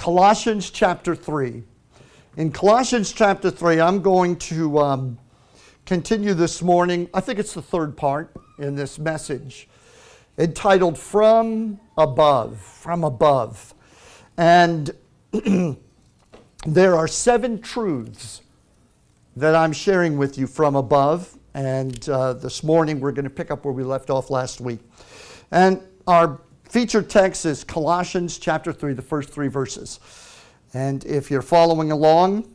Colossians 0.00 0.70
chapter 0.70 1.14
3. 1.14 1.62
In 2.38 2.50
Colossians 2.52 3.12
chapter 3.12 3.50
3, 3.50 3.82
I'm 3.82 4.00
going 4.00 4.36
to 4.36 4.78
um, 4.78 5.18
continue 5.84 6.32
this 6.32 6.62
morning. 6.62 7.10
I 7.12 7.20
think 7.20 7.38
it's 7.38 7.52
the 7.52 7.60
third 7.60 7.98
part 7.98 8.34
in 8.58 8.76
this 8.76 8.98
message 8.98 9.68
entitled 10.38 10.98
From 10.98 11.78
Above. 11.98 12.58
From 12.58 13.04
Above. 13.04 13.74
And 14.38 14.90
there 16.66 16.96
are 16.96 17.06
seven 17.06 17.60
truths 17.60 18.40
that 19.36 19.54
I'm 19.54 19.74
sharing 19.74 20.16
with 20.16 20.38
you 20.38 20.46
from 20.46 20.76
above. 20.76 21.36
And 21.52 22.08
uh, 22.08 22.32
this 22.32 22.64
morning 22.64 23.00
we're 23.00 23.12
going 23.12 23.24
to 23.24 23.30
pick 23.30 23.50
up 23.50 23.66
where 23.66 23.74
we 23.74 23.82
left 23.82 24.08
off 24.08 24.30
last 24.30 24.62
week. 24.62 24.80
And 25.50 25.82
our 26.06 26.40
featured 26.70 27.10
text 27.10 27.46
is 27.46 27.64
Colossians 27.64 28.38
chapter 28.38 28.72
3, 28.72 28.92
the 28.92 29.02
first 29.02 29.30
three 29.30 29.48
verses. 29.48 29.98
And 30.72 31.04
if 31.04 31.28
you're 31.28 31.42
following 31.42 31.90
along, 31.90 32.48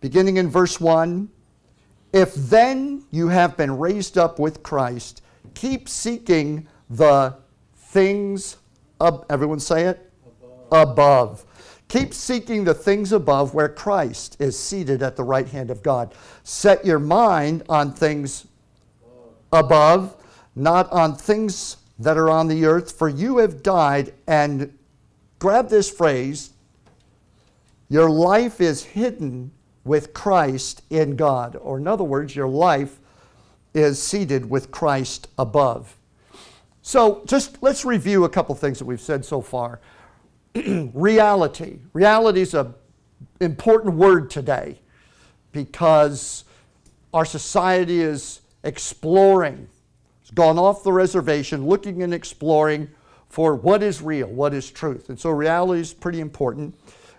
beginning 0.00 0.38
in 0.38 0.48
verse 0.48 0.80
1, 0.80 1.28
if 2.14 2.34
then 2.34 3.04
you 3.10 3.28
have 3.28 3.58
been 3.58 3.76
raised 3.76 4.16
up 4.16 4.38
with 4.38 4.62
Christ, 4.62 5.22
keep 5.52 5.86
seeking 5.86 6.66
the 6.88 7.36
things 7.76 8.56
of, 9.00 9.26
everyone 9.28 9.60
say 9.60 9.84
it? 9.84 10.10
Above. 10.70 10.90
above. 10.90 11.44
Keep 11.88 12.14
seeking 12.14 12.64
the 12.64 12.72
things 12.72 13.12
above 13.12 13.52
where 13.52 13.68
Christ 13.68 14.34
is 14.40 14.58
seated 14.58 15.02
at 15.02 15.14
the 15.14 15.24
right 15.24 15.46
hand 15.46 15.70
of 15.70 15.82
God. 15.82 16.14
Set 16.42 16.86
your 16.86 16.98
mind 16.98 17.64
on 17.68 17.92
things 17.92 18.46
above, 19.52 20.16
not 20.56 20.90
on 20.90 21.14
things 21.14 21.76
that 22.02 22.16
are 22.16 22.30
on 22.30 22.48
the 22.48 22.64
earth, 22.64 22.92
for 22.92 23.08
you 23.08 23.38
have 23.38 23.62
died. 23.62 24.12
And 24.26 24.76
grab 25.38 25.68
this 25.68 25.90
phrase 25.90 26.50
your 27.88 28.08
life 28.08 28.60
is 28.60 28.84
hidden 28.84 29.52
with 29.84 30.14
Christ 30.14 30.82
in 30.88 31.14
God. 31.14 31.56
Or, 31.56 31.76
in 31.78 31.86
other 31.86 32.04
words, 32.04 32.34
your 32.34 32.48
life 32.48 32.98
is 33.74 34.02
seated 34.02 34.48
with 34.48 34.70
Christ 34.70 35.28
above. 35.38 35.96
So, 36.80 37.22
just 37.26 37.62
let's 37.62 37.84
review 37.84 38.24
a 38.24 38.28
couple 38.28 38.54
things 38.54 38.78
that 38.78 38.86
we've 38.86 39.00
said 39.00 39.24
so 39.24 39.40
far. 39.40 39.80
reality. 40.94 41.80
Reality 41.92 42.40
is 42.40 42.54
an 42.54 42.74
important 43.40 43.94
word 43.94 44.30
today 44.30 44.78
because 45.52 46.44
our 47.12 47.24
society 47.24 48.00
is 48.00 48.40
exploring. 48.64 49.68
Gone 50.34 50.58
off 50.58 50.82
the 50.82 50.92
reservation, 50.92 51.66
looking 51.66 52.02
and 52.02 52.14
exploring 52.14 52.88
for 53.28 53.54
what 53.54 53.82
is 53.82 54.02
real, 54.02 54.28
what 54.28 54.54
is 54.54 54.70
truth. 54.70 55.08
And 55.08 55.18
so 55.18 55.30
reality 55.30 55.80
is 55.80 55.94
pretty 55.94 56.20
important. 56.20 56.74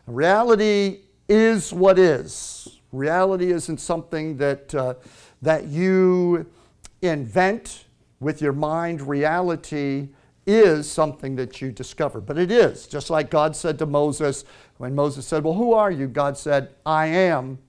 Reality 0.05 1.01
is 1.27 1.73
what 1.73 1.97
is. 1.97 2.79
Reality 2.91 3.51
isn't 3.51 3.79
something 3.79 4.37
that, 4.37 4.75
uh, 4.75 4.93
that 5.41 5.65
you 5.65 6.45
invent 7.01 7.85
with 8.19 8.41
your 8.41 8.53
mind. 8.53 9.01
Reality 9.01 10.09
is 10.45 10.89
something 10.89 11.35
that 11.35 11.61
you 11.61 11.71
discover. 11.71 12.21
But 12.21 12.37
it 12.37 12.51
is, 12.51 12.87
just 12.87 13.09
like 13.09 13.29
God 13.29 13.55
said 13.55 13.79
to 13.79 13.85
Moses, 13.85 14.45
when 14.77 14.93
Moses 14.93 15.25
said, 15.25 15.43
Well, 15.43 15.53
who 15.53 15.73
are 15.73 15.91
you? 15.91 16.07
God 16.07 16.37
said, 16.37 16.69
I 16.85 17.07
am 17.07 17.59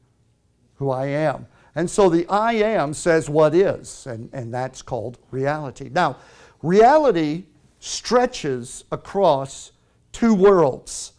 who 0.77 0.91
I 0.91 1.06
am. 1.06 1.47
And 1.75 1.91
so 1.91 2.08
the 2.08 2.27
I 2.28 2.53
am 2.55 2.94
says 2.94 3.28
what 3.28 3.55
is, 3.55 4.06
and, 4.06 4.30
and 4.33 4.55
that's 4.55 4.83
called 4.83 5.19
reality. 5.30 5.91
Now, 5.92 6.17
reality 6.62 7.44
stretches 7.80 8.84
across 8.92 9.72
two 10.12 10.34
worlds 10.34 11.12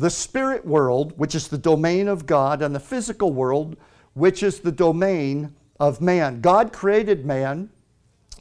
the 0.00 0.10
spirit 0.10 0.64
world, 0.64 1.12
which 1.18 1.34
is 1.34 1.48
the 1.48 1.58
domain 1.58 2.08
of 2.08 2.24
God, 2.24 2.62
and 2.62 2.74
the 2.74 2.80
physical 2.80 3.34
world, 3.34 3.76
which 4.14 4.42
is 4.42 4.60
the 4.60 4.72
domain 4.72 5.54
of 5.78 6.00
man. 6.00 6.40
God 6.40 6.72
created 6.72 7.26
man 7.26 7.68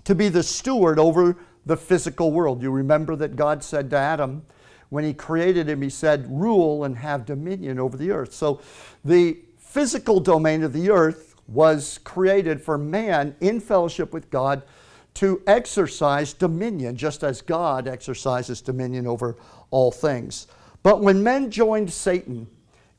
to 0.05 0.15
be 0.15 0.29
the 0.29 0.41
steward 0.41 0.97
over 0.97 1.35
the 1.65 1.75
physical 1.75 2.31
world. 2.31 2.61
You 2.61 2.71
remember 2.71 3.17
that 3.17 3.35
God 3.35 3.61
said 3.61 3.89
to 3.89 3.97
Adam, 3.97 4.43
when 4.87 5.03
he 5.03 5.13
created 5.13 5.67
him, 5.67 5.81
he 5.81 5.89
said, 5.89 6.25
rule 6.29 6.85
and 6.85 6.97
have 6.97 7.25
dominion 7.25 7.77
over 7.77 7.97
the 7.97 8.11
earth. 8.11 8.33
So 8.33 8.61
the 9.03 9.37
physical 9.57 10.21
domain 10.21 10.63
of 10.63 10.71
the 10.71 10.89
earth 10.89 11.28
was 11.49 11.99
created 12.03 12.61
for 12.61 12.77
man 12.77 13.35
in 13.41 13.59
fellowship 13.59 14.13
with 14.13 14.29
God 14.29 14.63
to 15.15 15.41
exercise 15.47 16.33
dominion, 16.33 16.95
just 16.95 17.23
as 17.23 17.41
God 17.41 17.87
exercises 17.87 18.61
dominion 18.61 19.07
over 19.07 19.35
all 19.71 19.91
things. 19.91 20.47
But 20.83 21.01
when 21.01 21.23
men 21.23 21.51
joined 21.51 21.91
Satan 21.91 22.47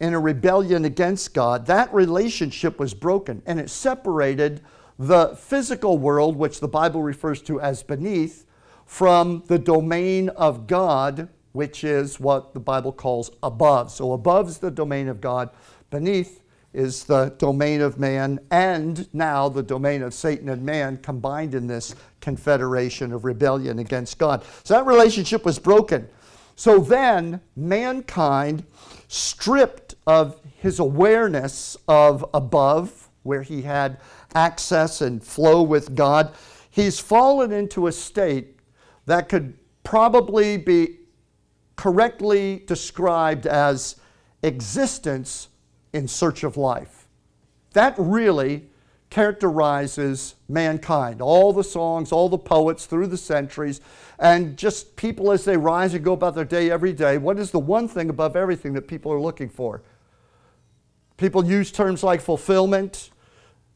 in 0.01 0.15
a 0.15 0.21
rebellion 0.21 0.85
against 0.85 1.33
God, 1.33 1.67
that 1.67 1.93
relationship 1.95 2.79
was 2.79 2.93
broken 2.93 3.43
and 3.47 3.61
it 3.61 3.71
separated 3.71 4.61
the 4.99 5.35
physical 5.37 5.97
world, 5.97 6.37
which 6.37 6.61
the 6.61 6.69
Bible 6.69 7.03
refers 7.03 7.41
to 7.43 7.61
as 7.61 7.83
beneath, 7.83 8.45
from 8.85 9.43
the 9.47 9.59
domain 9.59 10.29
of 10.31 10.67
God, 10.67 11.29
which 11.53 11.85
is 11.85 12.19
what 12.21 12.53
the 12.53 12.61
Bible 12.61 12.93
calls 12.93 13.31
above. 13.43 13.91
So 13.91 14.13
above 14.13 14.49
is 14.49 14.59
the 14.59 14.71
domain 14.71 15.09
of 15.09 15.21
God, 15.21 15.51
beneath 15.91 16.40
is 16.73 17.05
the 17.05 17.35
domain 17.39 17.81
of 17.81 17.99
man, 17.99 18.39
and 18.51 19.13
now 19.13 19.49
the 19.49 19.63
domain 19.63 20.03
of 20.03 20.15
Satan 20.15 20.49
and 20.49 20.65
man 20.65 20.97
combined 20.99 21.55
in 21.55 21.67
this 21.67 21.95
confederation 22.21 23.13
of 23.13 23.25
rebellion 23.25 23.79
against 23.79 24.19
God. 24.19 24.45
So 24.63 24.75
that 24.75 24.87
relationship 24.87 25.45
was 25.45 25.59
broken. 25.59 26.09
So 26.55 26.79
then, 26.79 27.41
mankind, 27.57 28.65
stripped 29.09 29.95
of 30.07 30.41
his 30.59 30.79
awareness 30.79 31.77
of 31.89 32.25
above, 32.35 33.09
where 33.23 33.43
he 33.43 33.63
had 33.63 33.99
access 34.35 35.01
and 35.01 35.23
flow 35.23 35.63
with 35.63 35.95
God, 35.95 36.33
he's 36.71 37.01
fallen 37.01 37.53
into 37.53 37.87
a 37.87 37.93
state 37.93 38.57
that 39.07 39.29
could 39.29 39.59
probably 39.83 40.57
be 40.57 40.99
correctly 41.77 42.63
described 42.67 43.47
as 43.47 43.97
existence 44.43 45.49
in 45.93 46.09
search 46.09 46.45
of 46.45 46.57
life. 46.57 47.09
That 47.73 47.95
really 47.99 48.67
characterizes 49.11 50.37
mankind. 50.49 51.21
All 51.21 51.53
the 51.53 51.65
songs, 51.65 52.13
all 52.13 52.29
the 52.29 52.39
poets 52.39 52.87
through 52.87 53.09
the 53.09 53.17
centuries, 53.17 53.81
and 54.19 54.57
just 54.57 54.95
people 54.97 55.33
as 55.33 55.45
they 55.45 55.57
rise 55.57 55.95
and 55.95 56.05
go 56.05 56.13
about 56.13 56.35
their 56.35 56.45
day 56.45 56.71
every 56.71 56.93
day. 56.93 57.19
What 57.19 57.39
is 57.39 57.51
the 57.51 57.59
one 57.59 57.89
thing 57.89 58.09
above 58.09 58.37
everything 58.37 58.73
that 58.75 58.87
people 58.87 59.13
are 59.13 59.21
looking 59.21 59.49
for? 59.49 59.83
People 61.17 61.45
use 61.45 61.73
terms 61.73 62.03
like 62.03 62.21
fulfillment, 62.21 63.11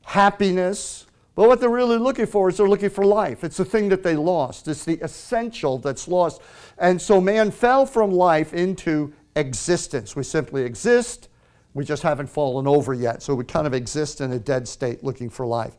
happiness, 0.05 1.07
but 1.35 1.49
what 1.49 1.61
they're 1.61 1.69
really 1.69 1.99
looking 1.99 2.27
for 2.27 2.49
is 2.49 2.57
they're 2.57 2.69
looking 2.69 2.91
for 2.91 3.05
life. 3.05 3.43
It's 3.43 3.57
the 3.57 3.65
thing 3.65 3.89
that 3.89 4.05
they 4.05 4.15
lost, 4.15 4.69
it's 4.69 4.85
the 4.85 4.99
essential 5.03 5.79
that's 5.79 6.07
lost. 6.07 6.41
And 6.79 7.01
so 7.03 7.21
man 7.21 7.51
fell 7.51 7.87
from 7.87 8.13
life 8.13 8.55
into 8.55 9.13
existence. 9.35 10.15
We 10.15 10.23
simply 10.23 10.63
exist, 10.63 11.29
we 11.75 11.85
just 11.85 12.03
haven't 12.03 12.29
fallen 12.29 12.67
over 12.67 12.95
yet. 12.95 13.23
So 13.23 13.35
we 13.35 13.45
kind 13.45 13.67
of 13.67 13.75
exist 13.75 14.21
in 14.21 14.33
a 14.33 14.39
dead 14.39 14.67
state 14.67 15.05
looking 15.05 15.29
for 15.29 15.47
life. 15.47 15.75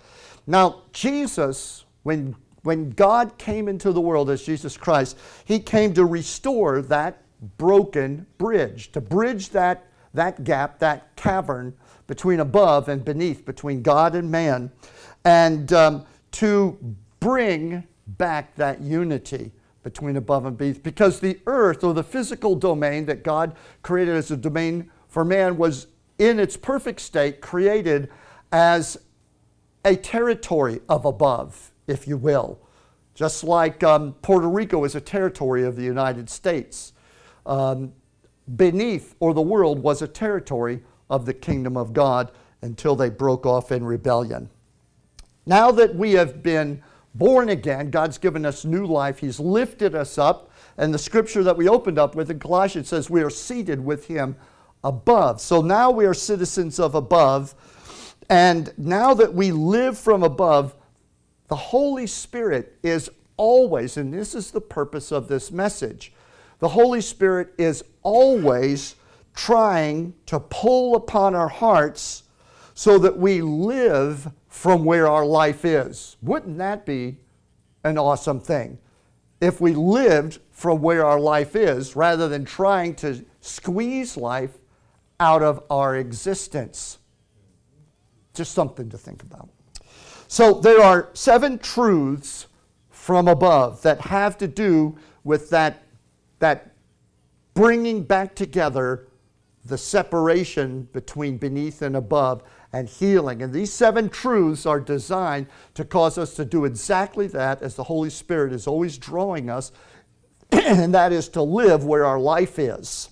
Now, 0.46 0.84
Jesus, 0.94 1.86
when, 2.04 2.36
when 2.64 2.92
God 2.92 3.38
came 3.38 3.68
into 3.68 3.92
the 3.92 4.02
world 4.02 4.30
as 4.30 4.44
Jesus 4.44 4.78
Christ, 4.78 5.18
he 5.46 5.60
came 5.60 5.94
to 5.94 6.06
restore 6.06 6.82
that 6.84 7.22
broken 7.58 8.28
bridge, 8.38 8.92
to 8.92 9.02
bridge 9.02 9.50
that, 9.50 9.88
that 10.14 10.44
gap, 10.44 10.80
that 10.80 11.16
cavern 11.16 11.74
between 12.08 12.40
above 12.40 12.88
and 12.90 13.04
beneath, 13.04 13.46
between 13.46 13.82
God 13.82 14.14
and 14.16 14.30
man 14.30 14.72
and 15.26 15.74
um, 15.74 16.06
to 16.32 16.78
bring 17.20 17.84
back 18.08 18.56
that 18.56 18.80
unity 18.80 19.52
between 19.84 20.16
above 20.16 20.46
and 20.46 20.58
beneath. 20.58 20.84
Because 20.84 21.20
the 21.20 21.40
earth, 21.48 21.84
or 21.84 21.94
the 21.94 22.04
physical 22.04 22.56
domain 22.56 23.06
that 23.06 23.24
God 23.24 23.56
created 23.82 24.16
as 24.16 24.32
a 24.32 24.38
domain 24.38 24.90
for 25.08 25.26
man, 25.26 25.58
was 25.58 25.88
in 26.18 26.40
its 26.40 26.58
perfect 26.58 27.00
state 27.02 27.42
created 27.42 28.10
as 28.52 28.98
a 29.84 29.96
territory 29.96 30.80
of 30.90 31.06
above, 31.06 31.72
if 31.88 32.08
you 32.08 32.18
will. 32.18 32.60
Just 33.14 33.44
like 33.44 33.84
um, 33.84 34.14
Puerto 34.22 34.50
Rico 34.50 34.84
is 34.84 34.96
a 34.96 35.02
territory 35.02 35.64
of 35.64 35.76
the 35.76 35.84
United 35.84 36.30
States. 36.30 36.94
Um, 37.46 37.94
beneath, 38.56 39.16
or 39.20 39.34
the 39.34 39.42
world, 39.42 39.80
was 39.80 40.02
a 40.02 40.08
territory 40.08 40.82
of 41.10 41.26
the 41.26 41.34
kingdom 41.34 41.78
of 41.78 41.94
God 41.94 42.32
until 42.62 42.96
they 42.96 43.10
broke 43.10 43.46
off 43.46 43.72
in 43.72 43.86
rebellion. 43.86 44.50
Now 45.46 45.72
that 45.72 45.96
we 45.96 46.14
have 46.14 46.42
been 46.42 46.82
born 47.14 47.50
again, 47.50 47.92
God's 47.92 48.18
given 48.18 48.46
us 48.46 48.66
new 48.66 48.86
life, 48.86 49.20
He's 49.20 49.40
lifted 49.40 49.96
us 49.96 50.18
up. 50.18 50.52
And 50.78 50.94
the 50.94 51.00
scripture 51.00 51.44
that 51.44 51.56
we 51.56 51.70
opened 51.70 52.00
up 52.00 52.16
with 52.16 52.30
in 52.30 52.40
Colossians 52.40 52.90
says 52.90 53.10
we 53.10 53.22
are 53.22 53.30
seated 53.30 53.84
with 53.84 54.08
Him 54.08 54.36
above. 54.86 55.42
So 55.42 55.62
now 55.62 55.92
we 55.92 56.06
are 56.06 56.14
citizens 56.14 56.80
of 56.80 56.96
above. 56.96 57.56
And 58.30 58.72
now 58.78 59.14
that 59.16 59.34
we 59.34 59.52
live 59.52 59.98
from 59.98 60.24
above, 60.24 60.76
the 61.48 61.56
Holy 61.56 62.08
Spirit 62.08 62.78
is 62.84 63.10
always, 63.36 63.98
and 63.98 64.14
this 64.14 64.34
is 64.34 64.52
the 64.52 64.62
purpose 64.62 65.12
of 65.12 65.28
this 65.28 65.52
message, 65.52 66.14
the 66.60 66.70
Holy 66.70 67.02
Spirit 67.02 67.54
is 67.58 67.84
always 68.04 68.96
trying 69.36 70.14
to 70.28 70.40
pull 70.40 70.96
upon 70.96 71.36
our 71.36 71.50
hearts 71.50 72.24
so 72.74 72.98
that 73.00 73.18
we 73.18 73.42
live 73.42 74.32
from 74.48 74.86
where 74.86 75.08
our 75.08 75.26
life 75.26 75.66
is. 75.66 76.16
Wouldn't 76.22 76.58
that 76.60 76.86
be 76.86 77.18
an 77.84 77.98
awesome 77.98 78.40
thing? 78.40 78.78
If 79.42 79.60
we 79.60 79.74
lived 79.74 80.40
from 80.52 80.82
where 80.82 81.06
our 81.06 81.20
life 81.20 81.56
is 81.56 81.96
rather 81.96 82.30
than 82.30 82.46
trying 82.46 82.96
to 82.96 83.26
squeeze 83.42 84.16
life 84.16 84.58
out 85.20 85.42
of 85.42 85.64
our 85.70 85.96
existence. 85.96 87.00
Just 88.34 88.54
something 88.54 88.90
to 88.90 88.98
think 88.98 89.24
about. 89.24 89.50
So 90.28 90.54
there 90.54 90.82
are 90.82 91.10
seven 91.14 91.60
truths 91.60 92.48
from 92.90 93.28
above 93.28 93.82
that 93.84 94.02
have 94.02 94.38
to 94.40 94.48
do 94.48 94.98
with 95.24 95.50
that, 95.52 95.84
that 96.40 96.72
bringing 97.54 98.04
back 98.04 98.36
together 98.36 99.08
the 99.66 99.78
separation 99.78 100.88
between 100.94 101.38
beneath 101.38 101.82
and 101.82 101.96
above 101.96 102.44
and 102.72 102.88
healing. 102.88 103.42
And 103.42 103.54
these 103.54 103.72
seven 103.72 104.10
truths 104.10 104.66
are 104.66 104.80
designed 104.80 105.48
to 105.74 105.86
cause 105.86 106.18
us 106.18 106.36
to 106.36 106.46
do 106.46 106.66
exactly 106.66 107.28
that 107.28 107.62
as 107.62 107.76
the 107.76 107.84
Holy 107.84 108.10
Spirit 108.10 108.54
is 108.54 108.68
always 108.68 108.98
drawing 108.98 109.50
us, 109.50 109.72
and 110.52 110.94
that 110.94 111.12
is 111.12 111.30
to 111.30 111.42
live 111.42 111.86
where 111.86 112.06
our 112.06 112.20
life 112.20 112.60
is. 112.60 113.10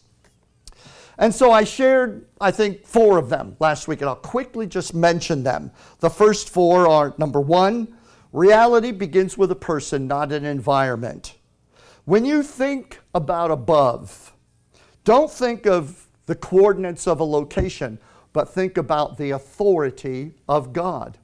And 1.18 1.34
so 1.34 1.52
I 1.52 1.64
shared, 1.64 2.26
I 2.42 2.52
think, 2.52 2.86
four 2.86 3.18
of 3.18 3.30
them 3.30 3.56
last 3.60 3.88
week, 3.88 4.02
and 4.02 4.10
I'll 4.10 4.16
quickly 4.16 4.66
just 4.66 4.94
mention 4.94 5.44
them. 5.44 5.72
The 6.00 6.10
first 6.10 6.50
four 6.50 6.88
are 6.88 7.14
number 7.18 7.40
one, 7.40 7.96
reality 8.32 8.92
begins 8.92 9.38
with 9.38 9.52
a 9.52 9.56
person, 9.56 10.08
not 10.08 10.32
an 10.32 10.44
environment. 10.44 11.36
When 12.06 12.26
you 12.26 12.44
think 12.44 13.00
about 13.14 13.52
above, 13.52 14.34
don't 15.04 15.32
think 15.32 15.66
of 15.66 16.08
the 16.26 16.36
coordinates 16.36 17.08
of 17.08 17.20
a 17.20 17.24
location, 17.24 18.00
but 18.32 18.50
think 18.50 18.78
about 18.78 19.18
the 19.18 19.32
authority 19.32 20.34
of 20.50 20.74
God. 20.74 21.20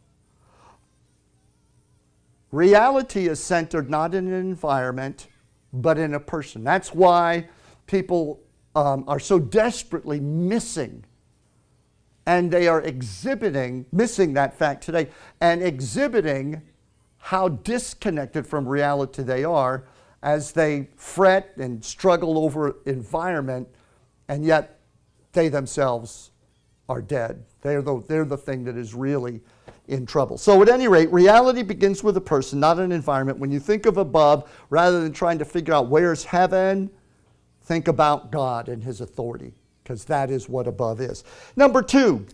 Reality 2.52 3.28
is 3.28 3.40
centered 3.40 3.90
not 3.90 4.14
in 4.14 4.28
an 4.28 4.34
environment, 4.34 5.28
but 5.74 5.98
in 5.98 6.14
a 6.14 6.20
person. 6.20 6.64
That's 6.64 6.94
why 6.94 7.48
people 7.88 8.42
um, 8.76 9.04
are 9.08 9.20
so 9.20 9.40
desperately 9.40 10.20
missing. 10.20 11.04
And 12.26 12.52
they 12.52 12.68
are 12.68 12.82
exhibiting, 12.82 13.86
missing 13.92 14.34
that 14.34 14.58
fact 14.58 14.84
today, 14.84 15.08
and 15.42 15.64
exhibiting 15.64 16.62
how 17.18 17.50
disconnected 17.50 18.46
from 18.46 18.68
reality 18.68 19.24
they 19.24 19.44
are 19.44 19.86
as 20.22 20.52
they 20.52 20.90
fret 20.96 21.54
and 21.58 21.84
struggle 21.84 22.38
over 22.38 22.78
environment, 22.86 23.68
and 24.28 24.44
yet 24.44 24.80
they 25.34 25.50
themselves 25.50 26.32
are 26.88 27.02
dead. 27.02 27.44
They're 27.62 27.82
the, 27.82 28.04
they're 28.08 28.26
the 28.26 28.38
thing 28.38 28.64
that 28.66 28.78
is 28.78 28.94
really 28.94 29.42
in 29.88 30.06
trouble. 30.06 30.38
So, 30.38 30.62
at 30.62 30.70
any 30.70 30.88
rate, 30.88 31.12
reality 31.12 31.64
begins 31.64 32.04
with 32.04 32.16
a 32.18 32.22
person, 32.22 32.60
not 32.60 32.80
an 32.80 32.92
environment. 32.92 33.40
When 33.40 33.52
you 33.52 33.60
think 33.60 33.86
of 33.86 33.98
above, 33.98 34.50
rather 34.70 35.02
than 35.02 35.14
trying 35.14 35.40
to 35.40 35.46
figure 35.46 35.74
out 35.74 35.90
where's 35.90 36.24
heaven, 36.24 36.90
think 37.70 37.88
about 37.88 38.32
God 38.32 38.68
and 38.68 38.84
His 38.84 39.00
authority, 39.00 39.54
because 39.84 40.04
that 40.06 40.32
is 40.32 40.50
what 40.50 40.66
above 40.66 41.00
is. 41.00 41.24
Number 41.56 41.84
two, 41.84 42.26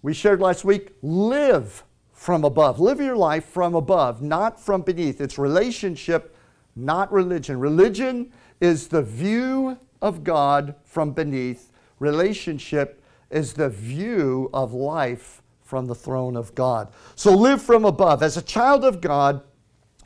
we 0.00 0.14
shared 0.14 0.40
last 0.40 0.64
week 0.64 0.92
live 1.02 1.82
from 2.12 2.44
above. 2.44 2.78
Live 2.78 3.00
your 3.00 3.16
life 3.16 3.44
from 3.46 3.74
above, 3.74 4.22
not 4.22 4.60
from 4.60 4.82
beneath. 4.82 5.20
It's 5.20 5.38
relationship, 5.38 6.36
not 6.76 7.12
religion. 7.12 7.58
Religion 7.58 8.32
is 8.60 8.86
the 8.86 9.02
view 9.02 9.76
of 10.00 10.22
God 10.22 10.76
from 10.84 11.10
beneath, 11.14 11.72
relationship 11.98 13.02
is 13.28 13.54
the 13.54 13.68
view 13.68 14.50
of 14.54 14.72
life 14.72 15.42
from 15.64 15.86
the 15.86 15.96
throne 15.96 16.36
of 16.36 16.54
God. 16.54 16.92
So 17.16 17.34
live 17.34 17.60
from 17.60 17.84
above. 17.84 18.22
As 18.22 18.36
a 18.36 18.42
child 18.42 18.84
of 18.84 19.00
God, 19.00 19.42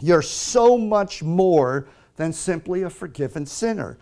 you're 0.00 0.22
so 0.22 0.78
much 0.78 1.22
more 1.22 1.86
than 2.16 2.32
simply 2.32 2.82
a 2.82 2.90
forgiven 2.90 3.44
sinner. 3.44 3.98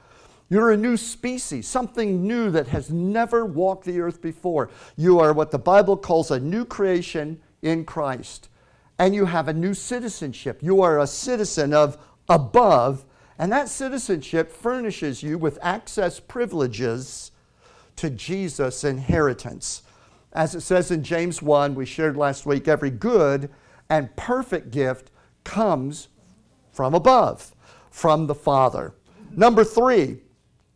You're 0.53 0.73
a 0.73 0.77
new 0.77 0.99
species, 0.99 1.67
something 1.67 2.27
new 2.27 2.51
that 2.51 2.69
has 2.69 2.91
never 2.91 3.47
walked 3.47 3.87
the 3.87 4.03
earth 4.03 4.21
before. 4.21 4.69
You 4.99 5.19
are 5.19 5.33
what 5.33 5.51
the 5.51 5.59
Bible 5.59 5.97
calls 5.97 6.31
a 6.31 6.39
new 6.39 6.67
creation 6.67 7.41
in 7.63 7.87
Christ. 7.87 8.51
And 8.99 9.15
you 9.15 9.25
have 9.25 9.49
a 9.49 9.55
new 9.55 9.73
citizenship. 9.73 10.59
You 10.63 10.83
are 10.83 11.01
a 11.01 11.07
citizen 11.07 11.73
of 11.73 11.97
above, 12.29 13.07
and 13.39 13.51
that 13.51 13.71
citizenship 13.71 14.53
furnishes 14.53 15.23
you 15.23 15.39
with 15.39 15.59
access 15.63 16.21
privileges 16.21 17.31
to 17.97 18.11
Jesus' 18.11 18.85
inheritance. 18.85 19.85
As 20.35 20.55
it 20.55 20.61
says 20.61 20.91
in 20.91 21.03
James 21.03 21.41
1, 21.41 21.75
we 21.75 21.87
shared 21.87 22.19
last 22.19 22.45
week, 22.45 22.69
every 22.69 22.91
good 22.91 23.49
and 23.89 24.15
perfect 24.17 24.71
gift 24.71 25.11
comes 25.45 26.09
from 26.73 26.93
above, 26.93 27.55
from 27.91 28.27
the 28.27 28.35
Father. 28.35 28.93
Number 29.35 29.65
three, 29.65 30.19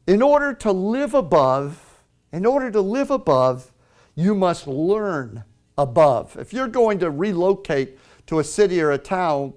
in 0.06 0.22
order 0.22 0.52
to 0.54 0.72
live 0.72 1.14
above, 1.14 2.02
in 2.32 2.46
order 2.46 2.70
to 2.70 2.80
live 2.80 3.10
above, 3.10 3.72
you 4.14 4.34
must 4.34 4.66
learn 4.66 5.44
above. 5.76 6.36
If 6.38 6.52
you're 6.52 6.68
going 6.68 6.98
to 7.00 7.10
relocate 7.10 7.98
to 8.26 8.38
a 8.38 8.44
city 8.44 8.80
or 8.80 8.92
a 8.92 8.98
town, 8.98 9.52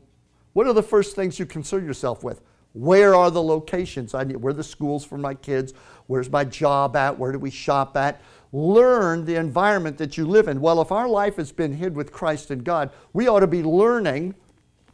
what 0.53 0.67
are 0.67 0.73
the 0.73 0.83
first 0.83 1.15
things 1.15 1.39
you 1.39 1.45
concern 1.45 1.85
yourself 1.85 2.23
with? 2.23 2.41
Where 2.73 3.15
are 3.15 3.31
the 3.31 3.41
locations? 3.41 4.13
I 4.13 4.23
need, 4.23 4.37
where 4.37 4.51
are 4.51 4.53
the 4.53 4.63
schools 4.63 5.03
for 5.03 5.17
my 5.17 5.33
kids? 5.33 5.73
Where's 6.07 6.29
my 6.29 6.43
job 6.43 6.95
at? 6.95 7.17
Where 7.17 7.31
do 7.31 7.39
we 7.39 7.49
shop 7.49 7.97
at? 7.97 8.21
Learn 8.51 9.25
the 9.25 9.35
environment 9.35 9.97
that 9.97 10.17
you 10.17 10.27
live 10.27 10.47
in. 10.47 10.61
Well, 10.61 10.81
if 10.81 10.91
our 10.91 11.07
life 11.07 11.35
has 11.37 11.51
been 11.51 11.73
hid 11.73 11.95
with 11.95 12.11
Christ 12.11 12.51
and 12.51 12.63
God, 12.63 12.91
we 13.13 13.27
ought 13.27 13.39
to 13.41 13.47
be 13.47 13.63
learning 13.63 14.35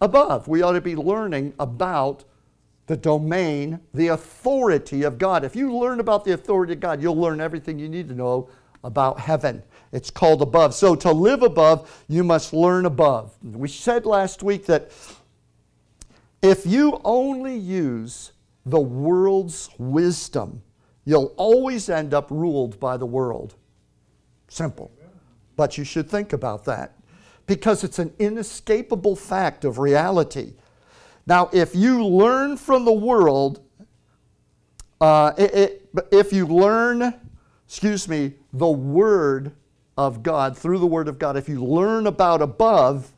above. 0.02 0.48
We 0.48 0.62
ought 0.62 0.74
to 0.74 0.82
be 0.82 0.96
learning 0.96 1.54
about 1.60 2.26
the 2.88 2.98
domain, 2.98 3.80
the 3.94 4.08
authority 4.08 5.04
of 5.04 5.18
God. 5.18 5.44
If 5.44 5.56
you 5.56 5.76
learn 5.76 6.00
about 6.00 6.24
the 6.24 6.34
authority 6.34 6.74
of 6.74 6.80
God, 6.80 7.02
you'll 7.02 7.20
learn 7.20 7.42
everything 7.42 7.80
you 7.80 7.90
need 7.90 8.08
to 8.10 8.14
know 8.14 8.50
about 8.84 9.20
heaven. 9.20 9.64
It's 9.92 10.12
called 10.12 10.42
above. 10.42 10.76
So 10.76 10.96
to 10.96 11.12
live 11.12 11.42
above, 11.42 12.04
you 12.08 12.24
must 12.24 12.54
learn 12.54 12.86
above. 12.86 13.36
We 13.42 13.68
said 13.68 14.06
last 14.06 14.44
week 14.44 14.66
that 14.68 14.92
if 16.42 16.66
you 16.66 17.02
only 17.04 17.58
use 17.58 18.32
the 18.66 18.80
world's 18.80 19.70
wisdom, 19.80 20.62
you'll 21.06 21.34
always 21.38 21.90
end 21.90 22.14
up 22.14 22.30
ruled 22.30 22.80
by 22.80 22.98
the 22.98 23.06
world. 23.06 23.56
Simple. 24.48 24.92
But 25.56 25.78
you 25.78 25.84
should 25.84 26.10
think 26.10 26.34
about 26.34 26.66
that 26.66 26.94
because 27.48 27.84
it's 27.84 28.00
an 28.00 28.14
inescapable 28.20 29.16
fact 29.16 29.66
of 29.66 29.80
reality. 29.80 30.54
Now, 31.28 31.50
if 31.52 31.76
you 31.76 32.06
learn 32.06 32.58
from 32.58 32.86
the 32.86 32.94
world, 32.94 33.62
uh, 35.02 35.34
it, 35.38 35.54
it, 35.54 35.90
if 36.12 36.32
you 36.32 36.46
learn, 36.46 37.14
excuse 37.68 38.08
me, 38.08 38.34
the 38.54 38.70
Word 38.70 39.52
of 39.98 40.22
God, 40.22 40.58
through 40.58 40.80
the 40.80 40.88
Word 40.88 41.08
of 41.08 41.18
God, 41.18 41.36
if 41.36 41.50
you 41.50 41.64
learn 41.64 42.06
about 42.06 42.42
above, 42.42 43.12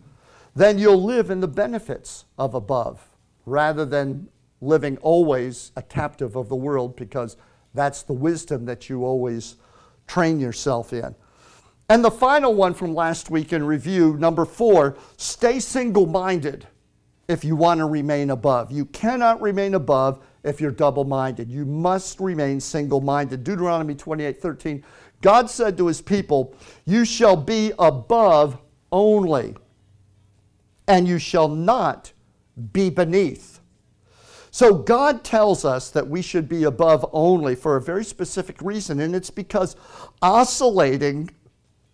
then 0.56 0.78
you'll 0.80 1.04
live 1.04 1.30
in 1.30 1.42
the 1.42 1.48
benefits 1.48 2.26
of 2.38 2.54
above 2.54 3.10
rather 3.46 3.86
than 3.86 4.28
living 4.62 4.98
always 4.98 5.72
a 5.76 5.82
captive 5.82 6.36
of 6.36 6.50
the 6.50 6.56
world 6.56 6.96
because 6.96 7.38
that's 7.74 8.04
the 8.04 8.14
wisdom 8.14 8.66
that 8.66 8.90
you 8.90 9.06
always 9.06 9.58
train 10.08 10.40
yourself 10.40 10.94
in. 10.94 11.14
And 11.90 12.04
the 12.04 12.12
final 12.12 12.54
one 12.54 12.74
from 12.74 12.96
last 12.96 13.30
week 13.30 13.54
in 13.54 13.64
review, 13.64 14.18
number 14.18 14.46
four, 14.46 14.98
stay 15.18 15.60
single 15.60 16.06
minded 16.06 16.68
if 17.28 17.44
you 17.44 17.56
want 17.56 17.80
to 17.80 17.86
remain 17.86 18.30
above. 18.30 18.72
You 18.72 18.86
cannot 18.86 19.42
remain 19.42 19.74
above 19.74 20.24
if 20.44 20.62
you're 20.62 20.72
double 20.72 21.04
minded. 21.04 21.52
You 21.52 21.66
must 21.66 22.20
remain 22.20 22.60
single 22.60 23.02
minded. 23.02 23.44
Deuteronomy 23.44 23.96
28 23.96 24.42
13, 24.42 24.84
God 25.22 25.50
said 25.50 25.78
to 25.78 25.88
his 25.88 26.02
people, 26.02 26.56
You 26.86 27.04
shall 27.06 27.36
be 27.36 27.74
above 27.78 28.58
only, 28.92 29.56
and 30.88 31.08
you 31.08 31.20
shall 31.20 31.50
not 31.50 32.14
be 32.72 32.90
beneath. 32.90 33.60
So 34.50 34.74
God 34.74 35.24
tells 35.24 35.66
us 35.66 35.92
that 35.92 36.08
we 36.08 36.22
should 36.22 36.50
be 36.50 36.64
above 36.64 37.08
only 37.12 37.54
for 37.54 37.76
a 37.76 37.82
very 37.82 38.06
specific 38.06 38.62
reason, 38.62 39.02
and 39.02 39.16
it's 39.16 39.30
because 39.30 39.76
oscillating 40.22 41.30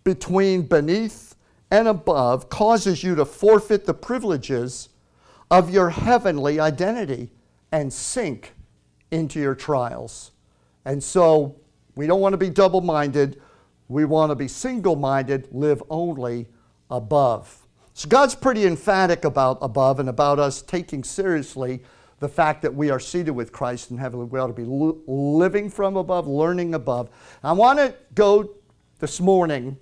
between 0.04 0.62
beneath 0.62 1.34
and 1.70 1.88
above 1.88 2.48
causes 2.48 3.02
you 3.02 3.14
to 3.16 3.24
forfeit 3.24 3.84
the 3.84 3.92
privileges 3.92 4.90
of 5.54 5.70
your 5.70 5.88
heavenly 5.88 6.58
identity 6.58 7.30
and 7.70 7.92
sink 7.92 8.54
into 9.12 9.38
your 9.38 9.54
trials. 9.54 10.32
And 10.84 11.00
so 11.00 11.60
we 11.94 12.08
don't 12.08 12.20
want 12.20 12.32
to 12.32 12.38
be 12.38 12.50
double 12.50 12.80
minded. 12.80 13.40
We 13.86 14.04
want 14.04 14.30
to 14.30 14.34
be 14.34 14.48
single 14.48 14.96
minded, 14.96 15.46
live 15.52 15.80
only 15.88 16.48
above. 16.90 17.68
So 17.92 18.08
God's 18.08 18.34
pretty 18.34 18.66
emphatic 18.66 19.24
about 19.24 19.58
above 19.62 20.00
and 20.00 20.08
about 20.08 20.40
us 20.40 20.60
taking 20.60 21.04
seriously 21.04 21.84
the 22.18 22.28
fact 22.28 22.62
that 22.62 22.74
we 22.74 22.90
are 22.90 22.98
seated 22.98 23.30
with 23.30 23.52
Christ 23.52 23.92
in 23.92 23.98
heaven. 23.98 24.28
We 24.28 24.40
ought 24.40 24.48
to 24.48 24.52
be 24.52 24.64
living 24.66 25.70
from 25.70 25.96
above, 25.96 26.26
learning 26.26 26.74
above. 26.74 27.10
I 27.44 27.52
want 27.52 27.78
to 27.78 27.94
go 28.16 28.56
this 28.98 29.20
morning 29.20 29.76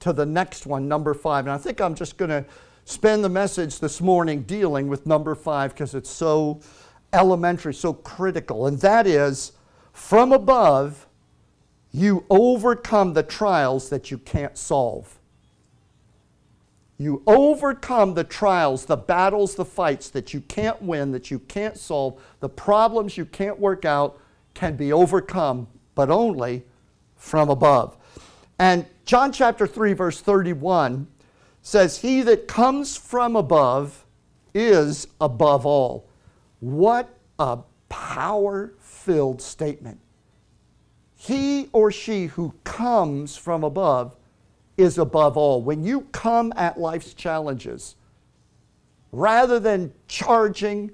to 0.00 0.12
the 0.12 0.26
next 0.26 0.66
one, 0.66 0.88
number 0.88 1.14
five. 1.14 1.46
And 1.46 1.52
I 1.52 1.56
think 1.56 1.80
I'm 1.80 1.94
just 1.94 2.18
going 2.18 2.28
to 2.28 2.44
spend 2.90 3.22
the 3.22 3.28
message 3.28 3.78
this 3.78 4.00
morning 4.00 4.42
dealing 4.42 4.88
with 4.88 5.06
number 5.06 5.34
five 5.34 5.72
because 5.72 5.94
it's 5.94 6.10
so 6.10 6.60
elementary, 7.12 7.72
so 7.72 7.92
critical. 7.92 8.66
And 8.66 8.80
that 8.80 9.06
is 9.06 9.52
from 9.92 10.32
above, 10.32 11.06
you 11.92 12.24
overcome 12.28 13.14
the 13.14 13.22
trials 13.22 13.90
that 13.90 14.10
you 14.10 14.18
can't 14.18 14.58
solve. 14.58 15.18
You 16.98 17.22
overcome 17.26 18.14
the 18.14 18.24
trials, 18.24 18.84
the 18.84 18.96
battles, 18.96 19.54
the 19.54 19.64
fights 19.64 20.10
that 20.10 20.34
you 20.34 20.40
can't 20.42 20.82
win, 20.82 21.12
that 21.12 21.30
you 21.30 21.38
can't 21.38 21.78
solve, 21.78 22.20
the 22.40 22.48
problems 22.48 23.16
you 23.16 23.24
can't 23.24 23.58
work 23.58 23.84
out 23.84 24.18
can 24.52 24.76
be 24.76 24.92
overcome, 24.92 25.66
but 25.94 26.10
only 26.10 26.64
from 27.16 27.48
above. 27.48 27.96
And 28.58 28.84
John 29.06 29.32
chapter 29.32 29.66
3, 29.66 29.94
verse 29.94 30.20
31 30.20 31.06
says, 31.62 31.98
He 31.98 32.22
that 32.22 32.48
comes 32.48 32.96
from 32.96 33.36
above 33.36 34.04
is 34.54 35.08
above 35.20 35.66
all. 35.66 36.08
What 36.60 37.08
a 37.38 37.58
power 37.88 38.74
filled 38.78 39.40
statement. 39.40 40.00
He 41.16 41.68
or 41.72 41.92
she 41.92 42.26
who 42.26 42.54
comes 42.64 43.36
from 43.36 43.62
above 43.62 44.16
is 44.76 44.96
above 44.96 45.36
all. 45.36 45.62
When 45.62 45.84
you 45.84 46.02
come 46.12 46.52
at 46.56 46.80
life's 46.80 47.12
challenges, 47.12 47.96
rather 49.12 49.60
than 49.60 49.92
charging 50.08 50.92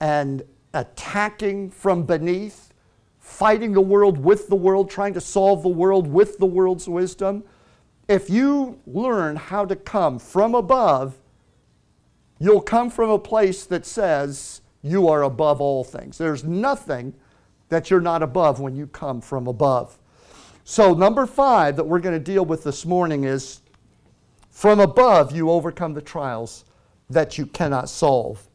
and 0.00 0.42
attacking 0.74 1.70
from 1.70 2.04
beneath, 2.04 2.72
fighting 3.20 3.72
the 3.72 3.80
world 3.80 4.18
with 4.18 4.48
the 4.48 4.56
world, 4.56 4.90
trying 4.90 5.14
to 5.14 5.20
solve 5.20 5.62
the 5.62 5.68
world 5.68 6.06
with 6.06 6.38
the 6.38 6.46
world's 6.46 6.88
wisdom, 6.88 7.44
if 8.08 8.30
you 8.30 8.80
learn 8.86 9.36
how 9.36 9.66
to 9.66 9.76
come 9.76 10.18
from 10.18 10.54
above, 10.54 11.18
you'll 12.38 12.62
come 12.62 12.88
from 12.88 13.10
a 13.10 13.18
place 13.18 13.66
that 13.66 13.84
says 13.84 14.62
you 14.82 15.08
are 15.08 15.22
above 15.22 15.60
all 15.60 15.84
things. 15.84 16.16
There's 16.16 16.42
nothing 16.42 17.14
that 17.68 17.90
you're 17.90 18.00
not 18.00 18.22
above 18.22 18.60
when 18.60 18.74
you 18.74 18.86
come 18.86 19.20
from 19.20 19.46
above. 19.46 19.98
So, 20.64 20.94
number 20.94 21.26
five 21.26 21.76
that 21.76 21.84
we're 21.84 21.98
going 21.98 22.14
to 22.14 22.32
deal 22.32 22.44
with 22.44 22.64
this 22.64 22.86
morning 22.86 23.24
is 23.24 23.60
from 24.50 24.80
above 24.80 25.34
you 25.34 25.50
overcome 25.50 25.94
the 25.94 26.02
trials 26.02 26.64
that 27.10 27.38
you 27.38 27.46
cannot 27.46 27.88
solve. 27.88 28.48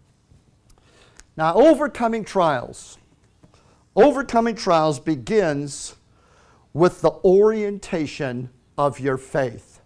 Now, 1.36 1.56
overcoming 1.56 2.24
trials. 2.24 2.98
Overcoming 3.96 4.56
trials 4.56 5.00
begins 5.00 5.96
with 6.74 7.02
the 7.02 7.12
orientation 7.24 8.50
of 8.78 9.00
your 9.00 9.18
faith. 9.18 9.82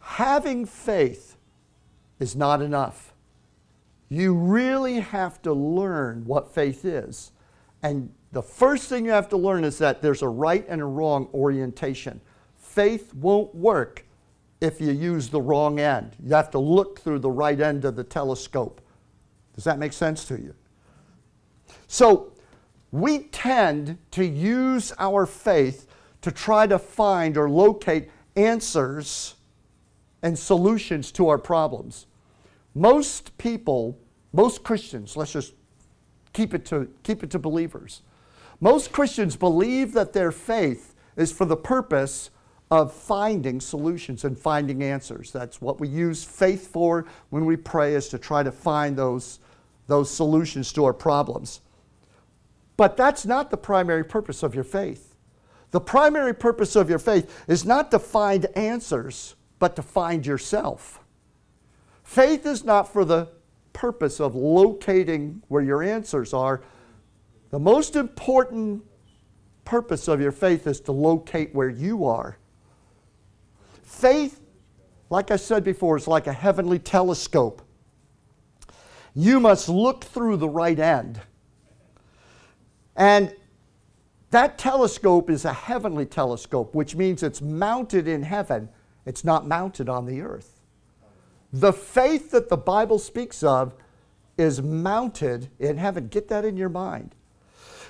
Having 0.00 0.66
faith 0.66 1.36
is 2.18 2.34
not 2.34 2.62
enough. 2.62 3.12
You 4.08 4.34
really 4.34 5.00
have 5.00 5.42
to 5.42 5.52
learn 5.52 6.24
what 6.24 6.54
faith 6.54 6.84
is. 6.84 7.32
And 7.82 8.12
the 8.32 8.42
first 8.42 8.88
thing 8.88 9.04
you 9.04 9.10
have 9.10 9.28
to 9.30 9.36
learn 9.36 9.64
is 9.64 9.78
that 9.78 10.02
there's 10.02 10.22
a 10.22 10.28
right 10.28 10.64
and 10.68 10.80
a 10.80 10.86
wrong 10.86 11.28
orientation. 11.32 12.20
Faith 12.56 13.14
won't 13.14 13.54
work 13.54 14.04
if 14.60 14.80
you 14.80 14.90
use 14.90 15.28
the 15.28 15.40
wrong 15.40 15.78
end. 15.78 16.16
You 16.22 16.34
have 16.34 16.50
to 16.52 16.58
look 16.58 17.00
through 17.00 17.20
the 17.20 17.30
right 17.30 17.60
end 17.60 17.84
of 17.84 17.96
the 17.96 18.04
telescope. 18.04 18.80
Does 19.54 19.64
that 19.64 19.78
make 19.78 19.92
sense 19.92 20.24
to 20.26 20.34
you? 20.34 20.54
So, 21.86 22.32
we 22.90 23.24
tend 23.24 23.98
to 24.12 24.24
use 24.24 24.94
our 24.98 25.26
faith 25.26 25.87
to 26.22 26.32
try 26.32 26.66
to 26.66 26.78
find 26.78 27.36
or 27.36 27.48
locate 27.48 28.10
answers 28.36 29.34
and 30.22 30.38
solutions 30.38 31.12
to 31.12 31.28
our 31.28 31.38
problems. 31.38 32.06
Most 32.74 33.36
people, 33.38 33.98
most 34.32 34.62
Christians, 34.62 35.16
let's 35.16 35.32
just 35.32 35.54
keep 36.32 36.54
it 36.54 36.64
to, 36.66 36.88
keep 37.02 37.22
it 37.22 37.30
to 37.30 37.38
believers. 37.38 38.02
Most 38.60 38.92
Christians 38.92 39.36
believe 39.36 39.92
that 39.92 40.12
their 40.12 40.32
faith 40.32 40.94
is 41.16 41.32
for 41.32 41.44
the 41.44 41.56
purpose 41.56 42.30
of 42.70 42.92
finding 42.92 43.60
solutions 43.60 44.24
and 44.24 44.38
finding 44.38 44.82
answers. 44.82 45.32
That's 45.32 45.60
what 45.60 45.80
we 45.80 45.88
use 45.88 46.22
faith 46.24 46.68
for 46.68 47.06
when 47.30 47.46
we 47.46 47.56
pray, 47.56 47.94
is 47.94 48.08
to 48.10 48.18
try 48.18 48.42
to 48.42 48.52
find 48.52 48.96
those, 48.96 49.40
those 49.86 50.10
solutions 50.10 50.72
to 50.74 50.84
our 50.84 50.92
problems. 50.92 51.60
But 52.76 52.96
that's 52.96 53.24
not 53.24 53.50
the 53.50 53.56
primary 53.56 54.04
purpose 54.04 54.42
of 54.42 54.54
your 54.54 54.64
faith. 54.64 55.07
The 55.70 55.80
primary 55.80 56.34
purpose 56.34 56.76
of 56.76 56.88
your 56.88 56.98
faith 56.98 57.44
is 57.46 57.64
not 57.64 57.90
to 57.90 57.98
find 57.98 58.46
answers, 58.56 59.36
but 59.58 59.76
to 59.76 59.82
find 59.82 60.24
yourself. 60.24 61.00
Faith 62.02 62.46
is 62.46 62.64
not 62.64 62.90
for 62.90 63.04
the 63.04 63.28
purpose 63.74 64.18
of 64.18 64.34
locating 64.34 65.42
where 65.48 65.62
your 65.62 65.82
answers 65.82 66.32
are. 66.32 66.62
The 67.50 67.58
most 67.58 67.96
important 67.96 68.82
purpose 69.64 70.08
of 70.08 70.20
your 70.20 70.32
faith 70.32 70.66
is 70.66 70.80
to 70.82 70.92
locate 70.92 71.54
where 71.54 71.68
you 71.68 72.06
are. 72.06 72.38
Faith, 73.82 74.40
like 75.10 75.30
I 75.30 75.36
said 75.36 75.64
before, 75.64 75.96
is 75.96 76.08
like 76.08 76.26
a 76.26 76.32
heavenly 76.32 76.78
telescope. 76.78 77.62
You 79.14 79.40
must 79.40 79.68
look 79.68 80.04
through 80.04 80.38
the 80.38 80.48
right 80.48 80.78
end. 80.78 81.20
And 82.96 83.34
that 84.30 84.58
telescope 84.58 85.30
is 85.30 85.44
a 85.44 85.52
heavenly 85.52 86.06
telescope, 86.06 86.74
which 86.74 86.94
means 86.94 87.22
it's 87.22 87.40
mounted 87.40 88.06
in 88.06 88.22
heaven, 88.22 88.68
it's 89.06 89.24
not 89.24 89.46
mounted 89.46 89.88
on 89.88 90.06
the 90.06 90.20
earth. 90.20 90.60
The 91.52 91.72
faith 91.72 92.30
that 92.32 92.48
the 92.48 92.56
Bible 92.56 92.98
speaks 92.98 93.42
of 93.42 93.74
is 94.36 94.60
mounted 94.62 95.48
in 95.58 95.78
heaven. 95.78 96.08
Get 96.08 96.28
that 96.28 96.44
in 96.44 96.56
your 96.56 96.68
mind. 96.68 97.14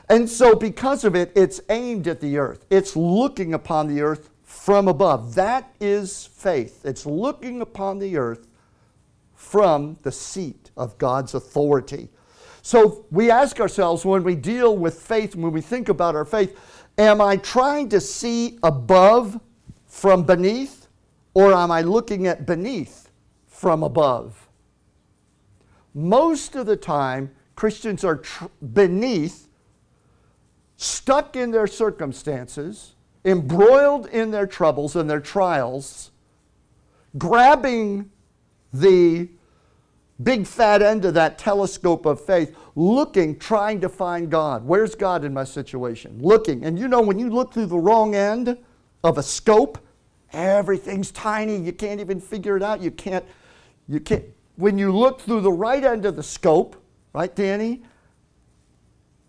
And 0.08 0.28
so, 0.28 0.54
because 0.54 1.04
of 1.04 1.14
it, 1.14 1.32
it's 1.34 1.60
aimed 1.68 2.08
at 2.08 2.20
the 2.20 2.38
earth. 2.38 2.64
It's 2.70 2.96
looking 2.96 3.52
upon 3.52 3.88
the 3.88 4.00
earth 4.00 4.30
from 4.42 4.88
above. 4.88 5.34
That 5.34 5.74
is 5.80 6.26
faith. 6.26 6.84
It's 6.84 7.04
looking 7.04 7.60
upon 7.60 7.98
the 7.98 8.16
earth 8.16 8.46
from 9.34 9.98
the 10.02 10.12
seat 10.12 10.70
of 10.76 10.96
God's 10.98 11.34
authority. 11.34 12.08
So 12.68 13.06
we 13.10 13.30
ask 13.30 13.60
ourselves 13.60 14.04
when 14.04 14.22
we 14.24 14.34
deal 14.34 14.76
with 14.76 15.00
faith, 15.00 15.34
when 15.34 15.52
we 15.52 15.62
think 15.62 15.88
about 15.88 16.14
our 16.14 16.26
faith, 16.26 16.54
am 16.98 17.18
I 17.18 17.38
trying 17.38 17.88
to 17.88 17.98
see 17.98 18.58
above 18.62 19.40
from 19.86 20.24
beneath, 20.24 20.86
or 21.32 21.54
am 21.54 21.70
I 21.70 21.80
looking 21.80 22.26
at 22.26 22.44
beneath 22.44 23.10
from 23.46 23.82
above? 23.82 24.50
Most 25.94 26.56
of 26.56 26.66
the 26.66 26.76
time, 26.76 27.30
Christians 27.56 28.04
are 28.04 28.16
tr- 28.16 28.48
beneath, 28.74 29.48
stuck 30.76 31.36
in 31.36 31.52
their 31.52 31.66
circumstances, 31.66 32.96
embroiled 33.24 34.08
in 34.08 34.30
their 34.30 34.46
troubles 34.46 34.94
and 34.94 35.08
their 35.08 35.20
trials, 35.20 36.10
grabbing 37.16 38.10
the 38.74 39.30
big 40.22 40.46
fat 40.46 40.82
end 40.82 41.04
of 41.04 41.14
that 41.14 41.38
telescope 41.38 42.06
of 42.06 42.20
faith, 42.20 42.56
looking, 42.74 43.38
trying 43.38 43.80
to 43.80 43.88
find 43.88 44.30
God. 44.30 44.64
Where's 44.64 44.94
God 44.94 45.24
in 45.24 45.32
my 45.32 45.44
situation? 45.44 46.18
Looking. 46.20 46.64
And 46.64 46.78
you 46.78 46.88
know, 46.88 47.00
when 47.00 47.18
you 47.18 47.30
look 47.30 47.52
through 47.52 47.66
the 47.66 47.78
wrong 47.78 48.14
end 48.14 48.58
of 49.04 49.18
a 49.18 49.22
scope, 49.22 49.78
everything's 50.32 51.10
tiny. 51.10 51.56
You 51.56 51.72
can't 51.72 52.00
even 52.00 52.20
figure 52.20 52.56
it 52.56 52.62
out. 52.62 52.80
You 52.80 52.90
can't, 52.90 53.24
you 53.88 54.00
can't. 54.00 54.24
When 54.56 54.76
you 54.76 54.92
look 54.92 55.20
through 55.20 55.42
the 55.42 55.52
right 55.52 55.84
end 55.84 56.04
of 56.04 56.16
the 56.16 56.22
scope, 56.22 56.82
right, 57.12 57.34
Danny? 57.34 57.82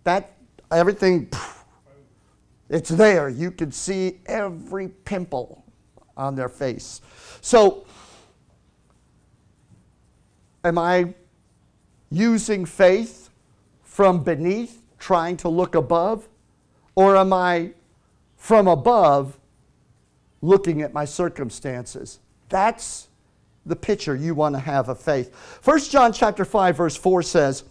That, 0.04 0.38
everything, 0.72 1.30
it's 2.70 2.90
there. 2.90 3.30
You 3.30 3.52
can 3.52 3.72
see 3.72 4.22
every 4.26 4.88
pimple 4.88 5.64
on 6.18 6.36
their 6.36 6.50
face. 6.50 7.02
So, 7.42 7.86
Am 10.64 10.78
I 10.78 11.14
using 12.10 12.66
faith 12.66 13.30
from 13.82 14.24
beneath, 14.24 14.86
trying 14.98 15.38
to 15.38 15.50
look 15.50 15.76
above? 15.76 16.28
Or 16.96 17.16
am 17.16 17.32
I 17.32 17.72
from 18.36 18.68
above, 18.68 19.40
looking 20.42 20.82
at 20.82 20.94
my 20.94 21.06
circumstances? 21.06 22.20
That's 22.50 23.08
the 23.66 23.76
picture 23.76 24.16
you 24.16 24.34
want 24.34 24.56
to 24.56 24.60
have 24.60 24.90
of 24.90 25.00
faith. 25.00 25.34
1 25.64 25.80
John 25.82 26.12
chapter 26.12 26.44
5 26.44 26.78
verse 26.78 26.96
4 26.96 27.22
says, 27.22 27.64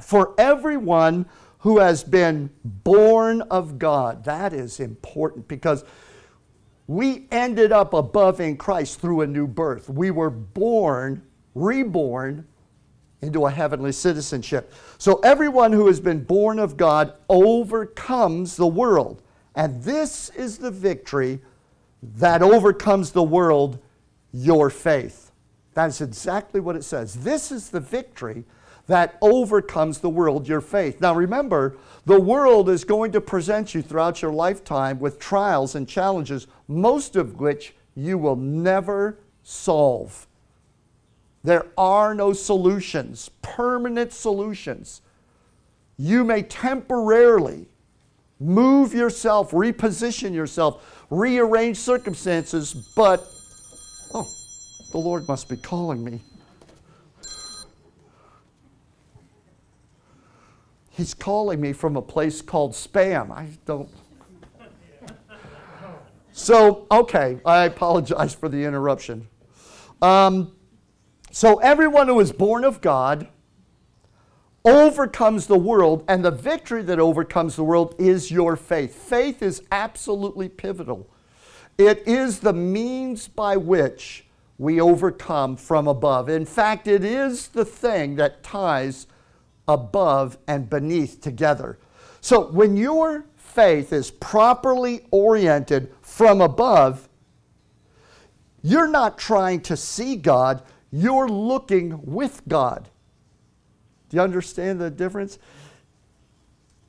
"For 0.00 0.34
everyone 0.38 1.26
who 1.58 1.78
has 1.78 2.02
been 2.02 2.50
born 2.64 3.42
of 3.42 3.78
God." 3.78 4.24
That 4.24 4.52
is 4.52 4.80
important 4.80 5.48
because 5.48 5.84
we 6.86 7.26
ended 7.30 7.72
up 7.72 7.92
above 7.92 8.40
in 8.40 8.56
Christ 8.56 9.00
through 9.00 9.20
a 9.20 9.26
new 9.26 9.46
birth. 9.46 9.90
We 9.90 10.10
were 10.10 10.30
born 10.30 11.22
reborn 11.56 12.46
into 13.22 13.46
a 13.46 13.50
heavenly 13.50 13.92
citizenship. 13.92 14.72
So 14.98 15.20
everyone 15.24 15.72
who 15.72 15.86
has 15.86 16.00
been 16.00 16.22
born 16.22 16.58
of 16.58 16.76
God 16.76 17.14
overcomes 17.28 18.56
the 18.56 18.66
world. 18.66 19.22
And 19.54 19.82
this 19.82 20.28
is 20.30 20.58
the 20.58 20.70
victory 20.70 21.40
that 22.02 22.42
overcomes 22.42 23.10
the 23.10 23.22
world, 23.22 23.78
your 24.32 24.68
faith. 24.68 25.32
That's 25.72 26.00
exactly 26.00 26.60
what 26.60 26.76
it 26.76 26.84
says. 26.84 27.14
This 27.14 27.50
is 27.50 27.70
the 27.70 27.80
victory 27.80 28.44
that 28.86 29.18
overcomes 29.20 29.98
the 29.98 30.10
world, 30.10 30.46
your 30.46 30.60
faith. 30.60 31.00
Now 31.00 31.14
remember, 31.14 31.76
the 32.04 32.20
world 32.20 32.68
is 32.68 32.84
going 32.84 33.12
to 33.12 33.20
present 33.20 33.74
you 33.74 33.82
throughout 33.82 34.22
your 34.22 34.32
lifetime 34.32 35.00
with 35.00 35.18
trials 35.18 35.74
and 35.74 35.88
challenges, 35.88 36.46
most 36.68 37.16
of 37.16 37.40
which 37.40 37.74
you 37.94 38.18
will 38.18 38.36
never 38.36 39.18
solve. 39.42 40.25
There 41.46 41.66
are 41.78 42.12
no 42.12 42.32
solutions, 42.32 43.30
permanent 43.40 44.12
solutions. 44.12 45.00
You 45.96 46.24
may 46.24 46.42
temporarily 46.42 47.68
move 48.40 48.92
yourself, 48.92 49.52
reposition 49.52 50.34
yourself, 50.34 51.06
rearrange 51.08 51.76
circumstances, 51.76 52.74
but, 52.96 53.24
oh, 54.12 54.28
the 54.90 54.98
Lord 54.98 55.28
must 55.28 55.48
be 55.48 55.56
calling 55.56 56.02
me. 56.02 56.20
He's 60.90 61.14
calling 61.14 61.60
me 61.60 61.72
from 61.72 61.96
a 61.96 62.02
place 62.02 62.42
called 62.42 62.72
spam. 62.72 63.30
I 63.30 63.50
don't. 63.66 63.88
So, 66.32 66.88
okay, 66.90 67.38
I 67.46 67.66
apologize 67.66 68.34
for 68.34 68.48
the 68.48 68.64
interruption. 68.64 69.28
Um, 70.02 70.50
so, 71.36 71.58
everyone 71.58 72.08
who 72.08 72.18
is 72.20 72.32
born 72.32 72.64
of 72.64 72.80
God 72.80 73.28
overcomes 74.64 75.46
the 75.46 75.58
world, 75.58 76.02
and 76.08 76.24
the 76.24 76.30
victory 76.30 76.80
that 76.84 76.98
overcomes 76.98 77.56
the 77.56 77.62
world 77.62 77.94
is 77.98 78.30
your 78.30 78.56
faith. 78.56 78.94
Faith 78.94 79.42
is 79.42 79.62
absolutely 79.70 80.48
pivotal. 80.48 81.10
It 81.76 82.02
is 82.08 82.40
the 82.40 82.54
means 82.54 83.28
by 83.28 83.58
which 83.58 84.24
we 84.56 84.80
overcome 84.80 85.58
from 85.58 85.86
above. 85.86 86.30
In 86.30 86.46
fact, 86.46 86.88
it 86.88 87.04
is 87.04 87.48
the 87.48 87.66
thing 87.66 88.16
that 88.16 88.42
ties 88.42 89.06
above 89.68 90.38
and 90.48 90.70
beneath 90.70 91.20
together. 91.20 91.78
So 92.22 92.50
when 92.50 92.78
your 92.78 93.26
faith 93.36 93.92
is 93.92 94.10
properly 94.10 95.04
oriented 95.10 95.92
from 96.00 96.40
above, 96.40 97.10
you're 98.62 98.88
not 98.88 99.18
trying 99.18 99.60
to 99.60 99.76
see 99.76 100.16
God, 100.16 100.62
you're 100.96 101.28
looking 101.28 102.00
with 102.04 102.42
God. 102.48 102.88
Do 104.08 104.16
you 104.16 104.22
understand 104.22 104.80
the 104.80 104.90
difference? 104.90 105.38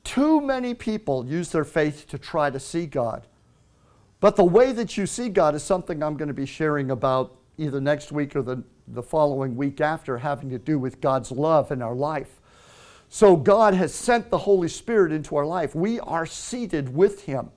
Too 0.04 0.40
many 0.40 0.72
people 0.72 1.26
use 1.26 1.50
their 1.50 1.64
faith 1.64 2.06
to 2.08 2.18
try 2.18 2.48
to 2.48 2.58
see 2.58 2.86
God. 2.86 3.26
But 4.20 4.36
the 4.36 4.44
way 4.44 4.72
that 4.72 4.96
you 4.96 5.06
see 5.06 5.28
God 5.28 5.54
is 5.54 5.62
something 5.62 6.02
I'm 6.02 6.16
going 6.16 6.28
to 6.28 6.34
be 6.34 6.46
sharing 6.46 6.90
about 6.90 7.36
either 7.58 7.80
next 7.80 8.10
week 8.10 8.34
or 8.34 8.42
the, 8.42 8.62
the 8.86 9.02
following 9.02 9.56
week 9.56 9.80
after, 9.80 10.16
having 10.16 10.48
to 10.50 10.58
do 10.58 10.78
with 10.78 11.00
God's 11.00 11.30
love 11.30 11.70
in 11.70 11.82
our 11.82 11.94
life. 11.94 12.40
So 13.08 13.36
God 13.36 13.74
has 13.74 13.94
sent 13.94 14.30
the 14.30 14.38
Holy 14.38 14.68
Spirit 14.68 15.12
into 15.12 15.36
our 15.36 15.46
life. 15.46 15.74
We 15.74 16.00
are 16.00 16.26
seated 16.26 16.94
with 16.94 17.24
Him. 17.24 17.50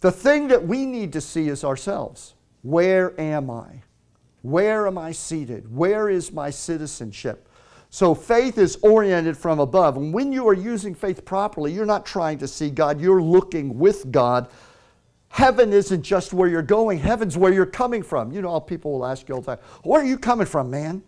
The 0.00 0.12
thing 0.12 0.48
that 0.48 0.66
we 0.66 0.86
need 0.86 1.12
to 1.12 1.20
see 1.20 1.48
is 1.48 1.64
ourselves. 1.64 2.34
Where 2.62 3.18
am 3.20 3.50
I? 3.50 3.82
Where 4.42 4.86
am 4.86 4.98
I 4.98 5.12
seated? 5.12 5.74
Where 5.74 6.08
is 6.08 6.32
my 6.32 6.50
citizenship? 6.50 7.48
So 7.90 8.14
faith 8.14 8.58
is 8.58 8.76
oriented 8.82 9.36
from 9.36 9.60
above. 9.60 9.96
And 9.96 10.12
when 10.12 10.32
you 10.32 10.46
are 10.48 10.54
using 10.54 10.94
faith 10.94 11.24
properly, 11.24 11.72
you're 11.72 11.86
not 11.86 12.04
trying 12.04 12.38
to 12.38 12.48
see 12.48 12.70
God, 12.70 13.00
you're 13.00 13.22
looking 13.22 13.78
with 13.78 14.12
God. 14.12 14.48
Heaven 15.30 15.72
isn't 15.72 16.02
just 16.02 16.32
where 16.32 16.48
you're 16.48 16.62
going, 16.62 16.98
heaven's 16.98 17.36
where 17.36 17.52
you're 17.52 17.66
coming 17.66 18.02
from. 18.02 18.32
You 18.32 18.42
know, 18.42 18.60
people 18.60 18.92
will 18.92 19.06
ask 19.06 19.28
you 19.28 19.34
all 19.34 19.40
the 19.40 19.56
time, 19.56 19.64
Where 19.82 20.02
are 20.02 20.06
you 20.06 20.18
coming 20.18 20.46
from, 20.46 20.70
man? 20.70 21.02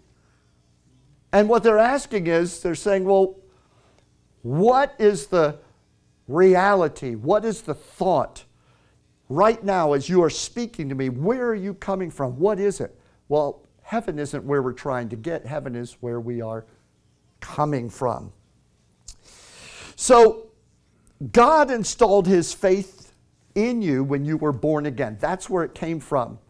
And 1.32 1.48
what 1.48 1.62
they're 1.62 1.78
asking 1.78 2.26
is, 2.26 2.60
they're 2.60 2.74
saying, 2.74 3.04
well, 3.04 3.36
what 4.42 4.94
is 4.98 5.26
the 5.26 5.58
reality? 6.26 7.14
What 7.14 7.44
is 7.44 7.62
the 7.62 7.74
thought? 7.74 8.44
Right 9.28 9.62
now, 9.62 9.92
as 9.92 10.08
you 10.08 10.24
are 10.24 10.30
speaking 10.30 10.88
to 10.88 10.94
me, 10.94 11.08
where 11.08 11.46
are 11.46 11.54
you 11.54 11.74
coming 11.74 12.10
from? 12.10 12.38
What 12.38 12.58
is 12.58 12.80
it? 12.80 12.98
Well, 13.30 13.62
heaven 13.82 14.18
isn't 14.18 14.42
where 14.42 14.60
we're 14.60 14.72
trying 14.72 15.08
to 15.10 15.16
get, 15.16 15.46
heaven 15.46 15.76
is 15.76 15.96
where 16.00 16.18
we 16.18 16.42
are 16.42 16.66
coming 17.38 17.88
from. 17.88 18.32
So, 19.94 20.48
God 21.30 21.70
installed 21.70 22.26
His 22.26 22.52
faith 22.52 23.12
in 23.54 23.82
you 23.82 24.02
when 24.02 24.24
you 24.24 24.36
were 24.36 24.52
born 24.52 24.84
again. 24.84 25.16
That's 25.20 25.48
where 25.48 25.62
it 25.62 25.76
came 25.76 26.00
from. 26.00 26.40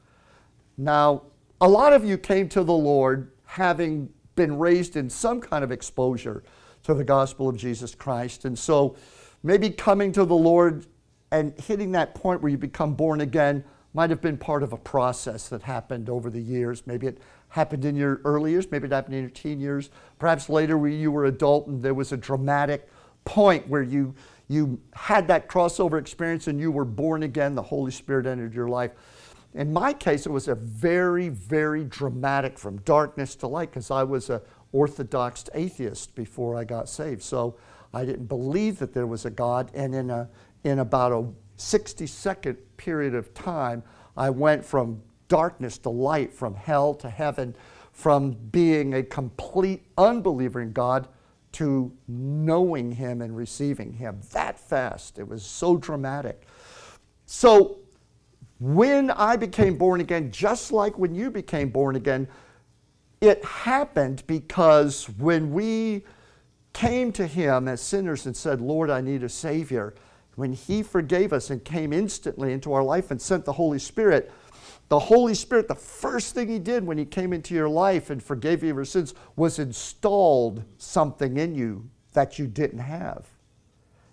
Now, 0.79 1.25
a 1.61 1.69
lot 1.69 1.93
of 1.93 2.03
you 2.03 2.16
came 2.16 2.49
to 2.49 2.64
the 2.64 2.73
Lord 2.73 3.31
having 3.45 4.09
been 4.35 4.59
raised 4.59 4.97
in 4.97 5.11
some 5.11 5.38
kind 5.38 5.62
of 5.62 5.71
exposure 5.71 6.43
to 6.85 6.95
the 6.95 7.05
gospel 7.05 7.47
of 7.51 7.59
Jesus 7.59 7.95
Christ. 7.95 8.47
And 8.47 8.59
so 8.59 8.97
maybe 9.43 9.69
coming 9.69 10.12
to 10.12 10.25
the 10.25 10.35
Lord 10.35 10.87
and 11.31 11.53
hitting 11.61 11.93
that 11.93 12.14
point 12.14 12.40
where 12.40 12.51
you 12.51 12.57
become 12.57 12.95
born 12.95 13.21
again 13.21 13.64
might 13.92 14.11
have 14.11 14.20
been 14.20 14.37
part 14.37 14.62
of 14.62 14.72
a 14.72 14.76
process 14.76 15.48
that 15.48 15.62
happened 15.62 16.09
over 16.09 16.31
the 16.31 16.40
years. 16.40 16.87
Maybe 16.87 17.07
it 17.09 17.18
happened 17.48 17.85
in 17.85 17.96
your 17.96 18.20
early 18.24 18.53
years, 18.53 18.70
maybe 18.70 18.87
it 18.87 18.92
happened 18.92 19.14
in 19.14 19.22
your 19.22 19.31
teen 19.31 19.61
years, 19.61 19.90
perhaps 20.18 20.48
later 20.48 20.79
when 20.79 20.92
you 20.92 21.11
were 21.11 21.24
adult 21.24 21.66
and 21.66 21.83
there 21.83 21.94
was 21.94 22.12
a 22.12 22.16
dramatic 22.16 22.88
point 23.24 23.66
where 23.68 23.83
you 23.83 24.14
you 24.50 24.81
had 24.94 25.29
that 25.29 25.48
crossover 25.48 25.96
experience 25.96 26.48
and 26.48 26.59
you 26.59 26.72
were 26.72 26.85
born 26.85 27.22
again, 27.22 27.55
the 27.55 27.62
Holy 27.62 27.92
Spirit 27.92 28.26
entered 28.26 28.53
your 28.53 28.66
life. 28.66 28.90
In 29.55 29.72
my 29.72 29.92
case, 29.92 30.26
it 30.26 30.31
was 30.31 30.48
a 30.48 30.57
very, 30.57 31.29
very 31.29 31.85
dramatic 31.85 32.59
from 32.59 32.79
darkness 32.79 33.37
to 33.37 33.46
light 33.46 33.70
because 33.70 33.92
I 33.92 34.03
was 34.03 34.29
an 34.29 34.40
orthodox 34.72 35.44
atheist 35.55 36.16
before 36.16 36.57
I 36.57 36.64
got 36.64 36.88
saved. 36.88 37.22
So 37.22 37.57
I 37.94 38.05
didn't 38.05 38.26
believe 38.26 38.81
that 38.81 38.92
there 38.92 39.07
was 39.07 39.24
a 39.24 39.31
God. 39.31 39.70
And 39.72 39.94
in, 39.94 40.11
a, 40.11 40.29
in 40.64 40.81
about 40.81 41.12
a 41.12 41.29
60 41.61 42.07
second 42.07 42.57
period 42.77 43.14
of 43.14 43.33
time, 43.35 43.83
I 44.16 44.31
went 44.31 44.64
from 44.64 45.03
darkness 45.29 45.79
to 45.79 45.90
light, 45.90 46.33
from 46.33 46.55
hell 46.55 46.94
to 46.94 47.09
heaven, 47.09 47.55
from 47.92 48.33
being 48.33 48.94
a 48.94 49.03
complete 49.03 49.85
unbeliever 49.99 50.61
in 50.61 50.73
God 50.73 51.09
to 51.53 51.92
knowing 52.09 52.92
Him 52.92 53.20
and 53.20 53.37
receiving 53.37 53.92
Him 53.92 54.20
that 54.33 54.59
fast. 54.59 55.18
It 55.18 55.29
was 55.29 55.44
so 55.44 55.77
dramatic. 55.77 56.46
So 57.27 57.79
when 58.59 59.11
I 59.11 59.37
became 59.37 59.77
born 59.77 60.01
again, 60.01 60.31
just 60.31 60.73
like 60.73 60.99
when 60.99 61.14
you 61.14 61.31
became 61.31 61.70
born 61.70 61.96
again, 61.96 62.29
it 63.20 63.44
happened 63.44 64.23
because 64.27 65.09
when 65.18 65.53
we 65.53 66.05
came 66.73 67.12
to 67.12 67.27
Him 67.27 67.68
as 67.68 67.81
sinners 67.81 68.27
and 68.27 68.37
said, 68.37 68.61
Lord, 68.61 68.90
I 68.90 69.01
need 69.01 69.23
a 69.23 69.29
Savior, 69.29 69.94
when 70.40 70.55
He 70.55 70.83
forgave 70.83 71.33
us 71.33 71.50
and 71.50 71.64
came 71.64 71.92
instantly 71.92 72.53
into 72.53 72.72
our 72.72 72.83
life 72.83 73.11
and 73.11 73.20
sent 73.20 73.44
the 73.44 73.53
Holy 73.53 73.79
Spirit, 73.79 74.33
the 74.88 74.98
Holy 74.98 75.35
Spirit, 75.35 75.68
the 75.68 75.74
first 75.74 76.35
thing 76.35 76.48
He 76.48 76.59
did 76.59 76.85
when 76.85 76.98
He 76.98 77.05
came 77.05 77.33
into 77.33 77.55
your 77.55 77.68
life 77.68 78.11
and 78.11 78.22
forgave 78.22 78.62
you 78.62 78.70
of 78.70 78.76
your 78.76 78.85
sins 78.85 79.14
was 79.37 79.59
installed 79.59 80.64
something 80.79 81.37
in 81.37 81.55
you 81.55 81.88
that 82.14 82.38
you 82.38 82.46
didn't 82.46 82.81
have. 82.81 83.29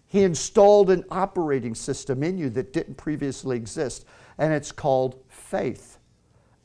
He 0.05 0.23
installed 0.23 0.89
an 0.89 1.03
operating 1.09 1.73
system 1.73 2.21
in 2.23 2.37
you 2.37 2.49
that 2.51 2.73
didn't 2.73 2.95
previously 2.95 3.57
exist 3.57 4.05
and 4.37 4.53
it's 4.53 4.71
called 4.71 5.21
faith. 5.29 5.97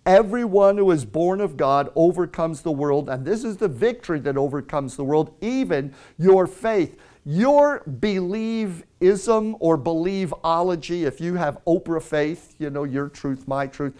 Everyone 0.04 0.78
who 0.78 0.90
is 0.90 1.04
born 1.04 1.40
of 1.40 1.56
God 1.56 1.88
overcomes 1.94 2.62
the 2.62 2.72
world, 2.72 3.08
and 3.08 3.24
this 3.24 3.44
is 3.44 3.56
the 3.56 3.68
victory 3.68 4.18
that 4.20 4.36
overcomes 4.36 4.96
the 4.96 5.04
world, 5.04 5.32
even 5.40 5.94
your 6.18 6.48
faith. 6.48 6.98
Your 7.24 7.84
believism 7.84 9.56
or 9.60 9.76
believeology, 9.76 11.04
if 11.04 11.20
you 11.20 11.34
have 11.34 11.58
Oprah 11.66 12.02
faith, 12.02 12.56
you 12.58 12.70
know, 12.70 12.84
your 12.84 13.08
truth, 13.08 13.46
my 13.46 13.66
truth, 13.66 13.94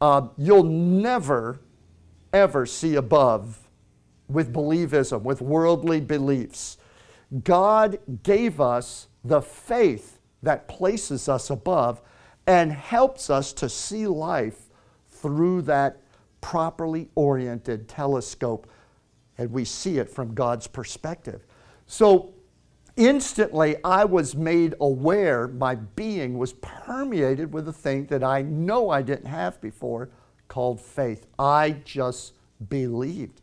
uh, 0.00 0.28
you'll 0.36 0.62
never, 0.62 1.60
ever 2.32 2.66
see 2.66 2.94
above 2.94 3.58
with 4.28 4.52
believism, 4.52 5.22
with 5.22 5.40
worldly 5.40 6.00
beliefs. 6.00 6.78
God 7.42 7.98
gave 8.22 8.60
us 8.60 9.08
the 9.24 9.40
faith 9.40 10.20
that 10.42 10.68
places 10.68 11.28
us 11.28 11.50
above 11.50 12.00
and 12.46 12.72
helps 12.72 13.28
us 13.28 13.52
to 13.54 13.68
see 13.68 14.06
life 14.06 14.68
through 15.08 15.62
that 15.62 16.00
properly 16.40 17.08
oriented 17.16 17.88
telescope 17.88 18.70
and 19.36 19.50
we 19.52 19.64
see 19.64 19.98
it 19.98 20.08
from 20.10 20.34
God's 20.34 20.66
perspective. 20.66 21.46
So 21.86 22.34
instantly 22.98 23.76
I 23.82 24.04
was 24.04 24.34
made 24.34 24.74
aware, 24.80 25.48
my 25.48 25.76
being 25.76 26.36
was 26.36 26.52
permeated 26.54 27.52
with 27.52 27.68
a 27.68 27.72
thing 27.72 28.06
that 28.06 28.22
I 28.22 28.42
know 28.42 28.90
I 28.90 29.00
didn't 29.02 29.26
have 29.26 29.60
before 29.60 30.10
called 30.48 30.80
faith. 30.80 31.26
I 31.38 31.76
just 31.84 32.34
believed. 32.68 33.40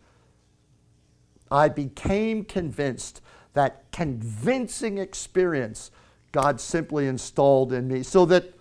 I 1.50 1.70
became 1.70 2.44
convinced. 2.44 3.22
That 3.54 3.90
convincing 3.94 4.98
experience 4.98 5.90
God 6.34 6.60
simply 6.60 7.08
installed 7.08 7.72
in 7.72 7.88
me 7.88 8.04
so 8.04 8.26
that 8.26 8.54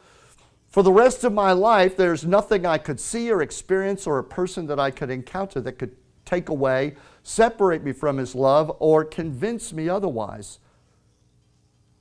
for 0.68 0.84
the 0.84 0.92
rest 0.92 1.24
of 1.24 1.32
my 1.32 1.50
life, 1.50 1.96
there's 1.96 2.24
nothing 2.24 2.64
I 2.64 2.78
could 2.78 3.00
see 3.00 3.30
or 3.30 3.42
experience 3.42 4.06
or 4.06 4.18
a 4.18 4.24
person 4.24 4.66
that 4.68 4.78
I 4.78 4.92
could 4.92 5.10
encounter 5.10 5.60
that 5.60 5.78
could 5.78 5.96
take 6.24 6.48
away, 6.48 6.94
separate 7.24 7.82
me 7.82 7.92
from 7.92 8.16
His 8.16 8.34
love, 8.34 8.76
or 8.78 9.04
convince 9.04 9.72
me 9.72 9.88
otherwise. 9.88 10.58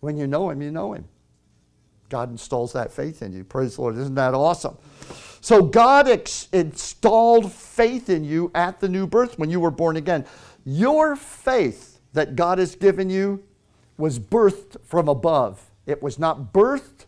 When 0.03 0.17
you 0.17 0.27
know 0.27 0.49
Him, 0.49 0.61
you 0.61 0.69
know 0.69 0.91
Him. 0.91 1.05
God 2.09 2.29
installs 2.29 2.73
that 2.73 2.91
faith 2.91 3.21
in 3.21 3.31
you. 3.31 3.45
Praise 3.45 3.75
the 3.75 3.81
Lord. 3.83 3.97
Isn't 3.97 4.15
that 4.15 4.33
awesome? 4.33 4.77
So, 5.39 5.63
God 5.63 6.09
ex- 6.09 6.49
installed 6.51 7.49
faith 7.49 8.09
in 8.09 8.25
you 8.25 8.51
at 8.53 8.81
the 8.81 8.89
new 8.89 9.07
birth 9.07 9.39
when 9.39 9.49
you 9.49 9.61
were 9.61 9.71
born 9.71 9.95
again. 9.95 10.25
Your 10.65 11.15
faith 11.15 12.01
that 12.11 12.35
God 12.35 12.57
has 12.57 12.75
given 12.75 13.09
you 13.09 13.45
was 13.97 14.19
birthed 14.19 14.75
from 14.83 15.07
above. 15.07 15.71
It 15.85 16.03
was 16.03 16.19
not 16.19 16.51
birthed 16.51 17.05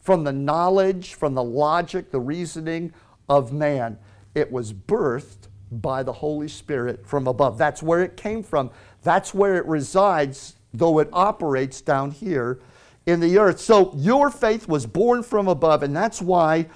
from 0.00 0.24
the 0.24 0.32
knowledge, 0.32 1.14
from 1.14 1.34
the 1.34 1.44
logic, 1.44 2.10
the 2.10 2.18
reasoning 2.18 2.92
of 3.28 3.52
man. 3.52 3.98
It 4.34 4.50
was 4.50 4.72
birthed 4.72 5.46
by 5.70 6.02
the 6.02 6.12
Holy 6.12 6.48
Spirit 6.48 7.06
from 7.06 7.28
above. 7.28 7.56
That's 7.56 7.84
where 7.84 8.02
it 8.02 8.16
came 8.16 8.42
from. 8.42 8.72
That's 9.04 9.32
where 9.32 9.54
it 9.54 9.66
resides, 9.66 10.56
though 10.74 10.98
it 10.98 11.08
operates 11.12 11.80
down 11.80 12.10
here 12.10 12.60
in 13.06 13.20
the 13.20 13.38
earth. 13.38 13.60
So 13.60 13.92
your 13.94 14.30
faith 14.30 14.68
was 14.68 14.86
born 14.86 15.22
from 15.22 15.48
above, 15.48 15.82
and 15.82 15.94
that's 15.94 16.22
why 16.22 16.66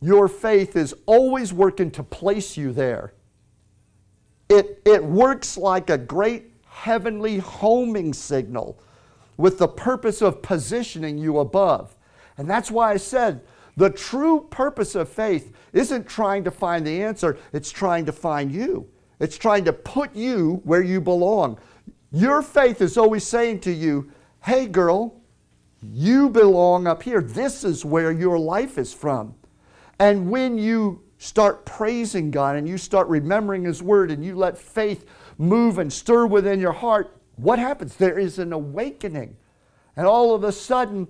your 0.00 0.28
faith 0.28 0.76
is 0.76 0.94
always 1.06 1.52
working 1.52 1.90
to 1.92 2.02
place 2.02 2.56
you 2.56 2.72
there. 2.72 3.12
It, 4.48 4.80
it 4.84 5.04
works 5.04 5.56
like 5.56 5.90
a 5.90 5.98
great 5.98 6.52
heavenly 6.68 7.38
homing 7.38 8.14
signal 8.14 8.80
with 9.36 9.58
the 9.58 9.68
purpose 9.68 10.22
of 10.22 10.42
positioning 10.42 11.18
you 11.18 11.38
above. 11.38 11.96
And 12.38 12.48
that's 12.48 12.70
why 12.70 12.92
I 12.92 12.96
said 12.96 13.42
the 13.76 13.90
true 13.90 14.46
purpose 14.50 14.94
of 14.94 15.08
faith 15.08 15.52
isn't 15.72 16.08
trying 16.08 16.44
to 16.44 16.50
find 16.50 16.86
the 16.86 17.02
answer, 17.02 17.38
it's 17.52 17.70
trying 17.70 18.06
to 18.06 18.12
find 18.12 18.52
you. 18.52 18.88
It's 19.20 19.36
trying 19.36 19.64
to 19.64 19.72
put 19.72 20.14
you 20.14 20.60
where 20.64 20.82
you 20.82 21.00
belong. 21.00 21.58
Your 22.10 22.42
faith 22.42 22.80
is 22.80 22.96
always 22.96 23.26
saying 23.26 23.60
to 23.60 23.72
you, 23.72 24.10
hey, 24.44 24.66
girl, 24.66 25.20
you 25.82 26.30
belong 26.30 26.86
up 26.86 27.02
here. 27.02 27.20
This 27.20 27.64
is 27.64 27.84
where 27.84 28.10
your 28.10 28.38
life 28.38 28.78
is 28.78 28.92
from. 28.92 29.34
And 29.98 30.30
when 30.30 30.58
you 30.58 31.02
start 31.18 31.66
praising 31.66 32.30
God 32.30 32.56
and 32.56 32.68
you 32.68 32.78
start 32.78 33.08
remembering 33.08 33.64
His 33.64 33.82
Word 33.82 34.10
and 34.10 34.24
you 34.24 34.36
let 34.36 34.56
faith 34.56 35.04
move 35.36 35.78
and 35.78 35.92
stir 35.92 36.26
within 36.26 36.60
your 36.60 36.72
heart, 36.72 37.20
what 37.36 37.58
happens? 37.58 37.96
There 37.96 38.18
is 38.18 38.38
an 38.38 38.52
awakening. 38.52 39.36
And 39.96 40.06
all 40.06 40.34
of 40.34 40.44
a 40.44 40.52
sudden, 40.52 41.08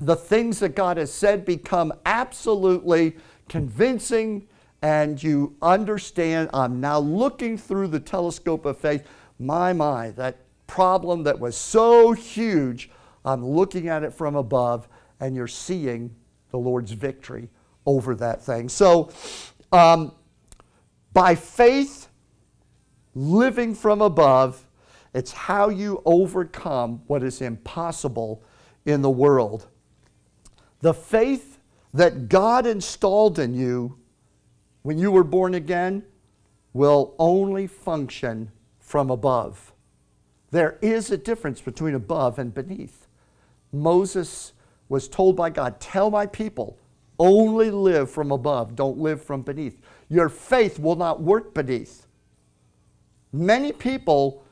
the 0.00 0.16
things 0.16 0.58
that 0.60 0.74
God 0.74 0.96
has 0.96 1.12
said 1.12 1.44
become 1.44 1.92
absolutely 2.04 3.16
convincing, 3.48 4.48
and 4.80 5.22
you 5.22 5.54
understand 5.62 6.50
I'm 6.52 6.80
now 6.80 6.98
looking 6.98 7.56
through 7.56 7.88
the 7.88 8.00
telescope 8.00 8.64
of 8.64 8.78
faith. 8.78 9.06
My, 9.38 9.72
my, 9.72 10.10
that 10.12 10.38
problem 10.66 11.24
that 11.24 11.38
was 11.38 11.56
so 11.56 12.12
huge 12.12 12.90
I'm 13.24 13.44
looking 13.46 13.88
at 13.88 14.02
it 14.02 14.12
from 14.12 14.34
above, 14.34 14.88
and 15.20 15.36
you're 15.36 15.46
seeing 15.46 16.14
the 16.50 16.58
Lord's 16.58 16.92
victory 16.92 17.48
over 17.86 18.14
that 18.16 18.42
thing. 18.42 18.68
So, 18.68 19.10
um, 19.70 20.12
by 21.12 21.34
faith, 21.34 22.08
living 23.14 23.74
from 23.74 24.00
above, 24.00 24.66
it's 25.14 25.32
how 25.32 25.68
you 25.68 26.02
overcome 26.04 27.02
what 27.06 27.22
is 27.22 27.40
impossible 27.40 28.42
in 28.86 29.02
the 29.02 29.10
world. 29.10 29.66
The 30.80 30.94
faith 30.94 31.58
that 31.94 32.28
God 32.28 32.66
installed 32.66 33.38
in 33.38 33.54
you 33.54 33.98
when 34.82 34.98
you 34.98 35.12
were 35.12 35.24
born 35.24 35.54
again 35.54 36.02
will 36.72 37.14
only 37.18 37.66
function 37.66 38.50
from 38.92 39.10
above. 39.10 39.72
There 40.50 40.78
is 40.82 41.10
a 41.10 41.16
difference 41.16 41.62
between 41.62 41.94
above 41.94 42.38
and 42.38 42.52
beneath. 42.52 43.06
Moses 43.72 44.52
was 44.90 45.08
told 45.08 45.34
by 45.34 45.48
God, 45.48 45.80
Tell 45.80 46.10
my 46.10 46.26
people, 46.26 46.78
only 47.18 47.70
live 47.70 48.10
from 48.10 48.30
above, 48.30 48.76
don't 48.76 48.98
live 48.98 49.24
from 49.24 49.40
beneath. 49.40 49.80
Your 50.10 50.28
faith 50.28 50.78
will 50.78 50.96
not 50.96 51.22
work 51.22 51.54
beneath. 51.54 52.06
Many 53.32 53.72
people 53.72 54.44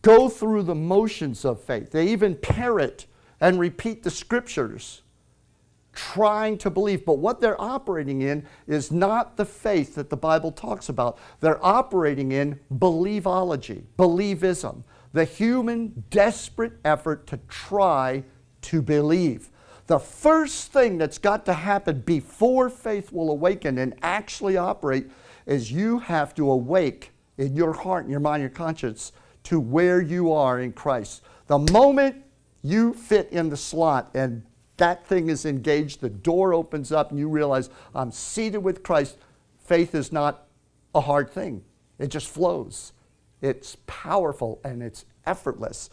go 0.00 0.28
through 0.28 0.62
the 0.62 0.76
motions 0.76 1.44
of 1.44 1.60
faith, 1.60 1.90
they 1.90 2.06
even 2.06 2.36
parrot 2.36 3.06
and 3.40 3.58
repeat 3.58 4.04
the 4.04 4.12
scriptures 4.12 5.02
trying 5.92 6.58
to 6.58 6.70
believe. 6.70 7.04
But 7.04 7.18
what 7.18 7.40
they're 7.40 7.60
operating 7.60 8.22
in 8.22 8.46
is 8.66 8.90
not 8.90 9.36
the 9.36 9.44
faith 9.44 9.94
that 9.96 10.10
the 10.10 10.16
Bible 10.16 10.52
talks 10.52 10.88
about. 10.88 11.18
They're 11.40 11.64
operating 11.64 12.32
in 12.32 12.60
believeology, 12.70 13.84
believism 13.98 14.84
the 15.12 15.24
human 15.24 16.04
desperate 16.10 16.74
effort 16.84 17.26
to 17.28 17.38
try 17.48 18.24
to 18.62 18.82
believe. 18.82 19.50
The 19.86 19.98
first 19.98 20.72
thing 20.72 20.98
that's 20.98 21.18
got 21.18 21.44
to 21.46 21.52
happen 21.52 22.00
before 22.02 22.70
faith 22.70 23.12
will 23.12 23.30
awaken 23.30 23.78
and 23.78 23.94
actually 24.02 24.56
operate 24.56 25.10
is 25.46 25.72
you 25.72 25.98
have 25.98 26.34
to 26.36 26.50
awake 26.50 27.10
in 27.38 27.56
your 27.56 27.72
heart 27.72 28.04
and 28.04 28.10
your 28.10 28.20
mind, 28.20 28.40
your 28.40 28.50
conscience 28.50 29.12
to 29.44 29.58
where 29.58 30.00
you 30.00 30.32
are 30.32 30.60
in 30.60 30.72
Christ. 30.72 31.22
The 31.48 31.58
moment 31.58 32.22
you 32.62 32.94
fit 32.94 33.30
in 33.32 33.48
the 33.48 33.56
slot 33.56 34.10
and 34.14 34.44
that 34.80 35.06
thing 35.06 35.28
is 35.28 35.46
engaged, 35.46 36.00
the 36.00 36.10
door 36.10 36.52
opens 36.52 36.90
up, 36.90 37.10
and 37.10 37.18
you 37.18 37.28
realize 37.28 37.70
I'm 37.94 38.10
seated 38.10 38.58
with 38.58 38.82
Christ. 38.82 39.18
Faith 39.58 39.94
is 39.94 40.10
not 40.10 40.48
a 40.94 41.00
hard 41.00 41.30
thing, 41.30 41.62
it 41.98 42.08
just 42.08 42.28
flows. 42.28 42.92
It's 43.42 43.76
powerful 43.86 44.60
and 44.64 44.82
it's 44.82 45.06
effortless. 45.24 45.88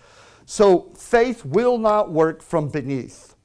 So 0.46 0.92
faith 0.98 1.46
will 1.46 1.78
not 1.78 2.12
work 2.12 2.42
from 2.42 2.70
beneath, 2.70 3.36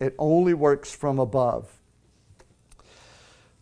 it 0.00 0.14
only 0.18 0.54
works 0.54 0.94
from 0.94 1.18
above. 1.18 1.70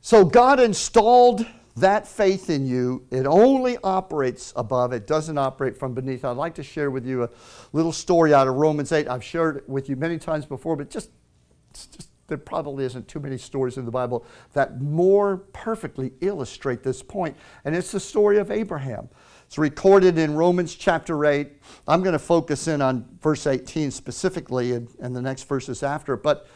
So 0.01 0.25
God 0.25 0.61
installed 0.61 1.47
that 1.77 2.07
faith 2.07 2.51
in 2.51 2.67
you. 2.67 3.07
It 3.11 3.27
only 3.27 3.77
operates 3.83 4.53
above, 4.57 4.93
it 4.93 5.07
doesn't 5.07 5.39
operate 5.39 5.77
from 5.77 5.95
beneath. 5.95 6.25
I'd 6.25 6.37
like 6.37 6.55
to 6.57 6.63
share 6.63 6.91
with 6.91 7.07
you 7.07 7.25
a 7.25 7.31
little 7.73 7.93
story 7.93 8.33
out 8.33 8.49
of 8.49 8.55
Romans 8.55 8.93
8. 8.93 9.09
I've 9.09 9.25
shared 9.25 9.59
it 9.59 9.69
with 9.69 9.89
you 9.89 9.97
many 9.97 10.19
times 10.19 10.47
before, 10.47 10.77
but 10.77 10.91
just, 10.91 11.11
just 11.73 12.09
there 12.27 12.39
probably 12.39 12.85
isn't 12.85 13.07
too 13.07 13.21
many 13.21 13.37
stories 13.37 13.77
in 13.77 13.85
the 13.85 13.91
Bible 13.91 14.25
that 14.55 14.81
more 14.81 15.39
perfectly 15.53 16.13
illustrate 16.21 16.83
this 16.83 17.03
point. 17.03 17.37
And 17.65 17.77
it's 17.77 17.93
the 17.93 18.01
story 18.01 18.39
of 18.39 18.51
Abraham. 18.51 19.09
It's 19.47 19.59
recorded 19.59 20.17
in 20.17 20.35
Romans 20.35 20.75
chapter 20.75 21.27
8. 21.27 21.53
I'm 21.87 22.03
going 22.03 22.15
to 22.15 22.19
focus 22.19 22.67
in 22.67 22.81
on 22.81 23.07
verse 23.21 23.47
18 23.47 23.91
specifically 23.91 24.73
and, 24.73 24.89
and 25.01 25.15
the 25.15 25.21
next 25.21 25.45
verses 25.45 25.83
after. 25.83 26.17
But 26.17 26.47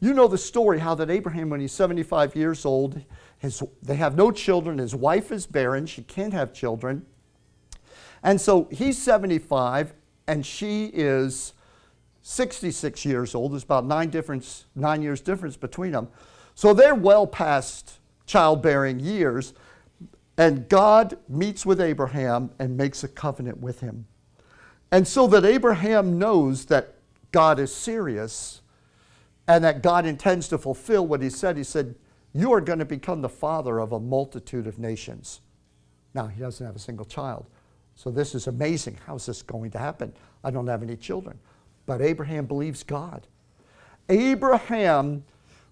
you 0.00 0.12
know 0.12 0.28
the 0.28 0.38
story 0.38 0.80
how 0.80 0.94
that 0.96 1.08
Abraham, 1.08 1.50
when 1.50 1.60
he's 1.60 1.72
75 1.72 2.34
years 2.34 2.64
old, 2.66 3.00
his, 3.46 3.62
they 3.82 3.96
have 3.96 4.16
no 4.16 4.30
children. 4.30 4.78
His 4.78 4.94
wife 4.94 5.32
is 5.32 5.46
barren. 5.46 5.86
She 5.86 6.02
can't 6.02 6.32
have 6.32 6.52
children. 6.52 7.06
And 8.22 8.40
so 8.40 8.68
he's 8.70 9.00
75 9.00 9.94
and 10.26 10.44
she 10.44 10.86
is 10.92 11.52
66 12.22 13.04
years 13.04 13.34
old. 13.34 13.52
There's 13.52 13.62
about 13.62 13.86
nine, 13.86 14.10
difference, 14.10 14.66
nine 14.74 15.00
years 15.00 15.20
difference 15.20 15.56
between 15.56 15.92
them. 15.92 16.08
So 16.54 16.74
they're 16.74 16.94
well 16.94 17.26
past 17.26 18.00
childbearing 18.26 18.98
years. 18.98 19.54
And 20.36 20.68
God 20.68 21.16
meets 21.28 21.64
with 21.64 21.80
Abraham 21.80 22.50
and 22.58 22.76
makes 22.76 23.04
a 23.04 23.08
covenant 23.08 23.60
with 23.60 23.80
him. 23.80 24.06
And 24.90 25.06
so 25.06 25.26
that 25.28 25.44
Abraham 25.44 26.18
knows 26.18 26.66
that 26.66 26.94
God 27.32 27.58
is 27.58 27.72
serious 27.72 28.60
and 29.46 29.62
that 29.62 29.82
God 29.82 30.04
intends 30.04 30.48
to 30.48 30.58
fulfill 30.58 31.06
what 31.06 31.22
he 31.22 31.30
said, 31.30 31.56
he 31.56 31.64
said, 31.64 31.94
You 32.36 32.52
are 32.52 32.60
going 32.60 32.80
to 32.80 32.84
become 32.84 33.22
the 33.22 33.30
father 33.30 33.78
of 33.78 33.92
a 33.92 34.00
multitude 34.00 34.66
of 34.66 34.78
nations. 34.78 35.40
Now, 36.12 36.26
he 36.26 36.38
doesn't 36.38 36.64
have 36.64 36.76
a 36.76 36.78
single 36.78 37.06
child. 37.06 37.46
So 37.94 38.10
this 38.10 38.34
is 38.34 38.46
amazing. 38.46 38.98
How 39.06 39.14
is 39.14 39.24
this 39.24 39.40
going 39.40 39.70
to 39.70 39.78
happen? 39.78 40.12
I 40.44 40.50
don't 40.50 40.66
have 40.66 40.82
any 40.82 40.96
children. 40.96 41.38
But 41.86 42.02
Abraham 42.02 42.44
believes 42.44 42.82
God. 42.82 43.26
Abraham 44.10 45.24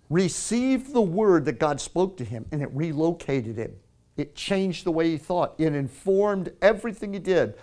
received 0.08 0.94
the 0.94 1.02
word 1.02 1.44
that 1.44 1.58
God 1.58 1.82
spoke 1.82 2.16
to 2.16 2.24
him 2.24 2.46
and 2.50 2.62
it 2.62 2.70
relocated 2.72 3.58
him. 3.58 3.76
It 4.16 4.34
changed 4.34 4.84
the 4.84 4.90
way 4.90 5.10
he 5.10 5.18
thought. 5.18 5.54
It 5.58 5.74
informed 5.74 6.50
everything 6.62 7.12
he 7.12 7.18
did. 7.18 7.56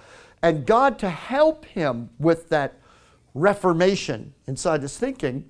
And 0.43 0.63
God, 0.65 0.99
to 0.99 1.09
help 1.09 1.65
him 1.65 2.11
with 2.19 2.49
that 2.49 2.79
reformation 3.33 4.35
inside 4.45 4.83
his 4.83 4.95
thinking, 4.95 5.49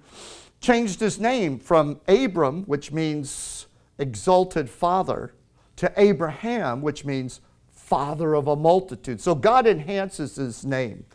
changed 0.62 1.00
his 1.00 1.20
name 1.20 1.60
from 1.60 2.00
Abram, 2.08 2.64
which 2.64 2.92
means 2.92 3.66
exalted 3.98 4.70
father, 4.70 5.34
to 5.76 5.92
Abraham, 5.98 6.82
which 6.82 7.04
means 7.04 7.42
father 7.72 8.36
of 8.36 8.48
a 8.48 8.56
multitude. 8.56 9.20
So 9.20 9.36
God 9.36 9.68
enhances 9.68 10.36
his 10.36 10.64
name 10.64 11.06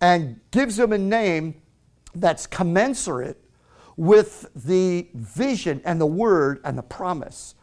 and 0.00 0.38
gives 0.50 0.78
him 0.78 0.92
a 0.92 0.98
name 0.98 1.54
that's 2.14 2.46
commensurate 2.46 3.42
with 3.96 4.46
the 4.54 5.08
vision 5.14 5.80
and 5.84 6.00
the 6.00 6.06
word 6.06 6.60
and 6.64 6.76
the 6.76 6.82
promise. 6.82 7.54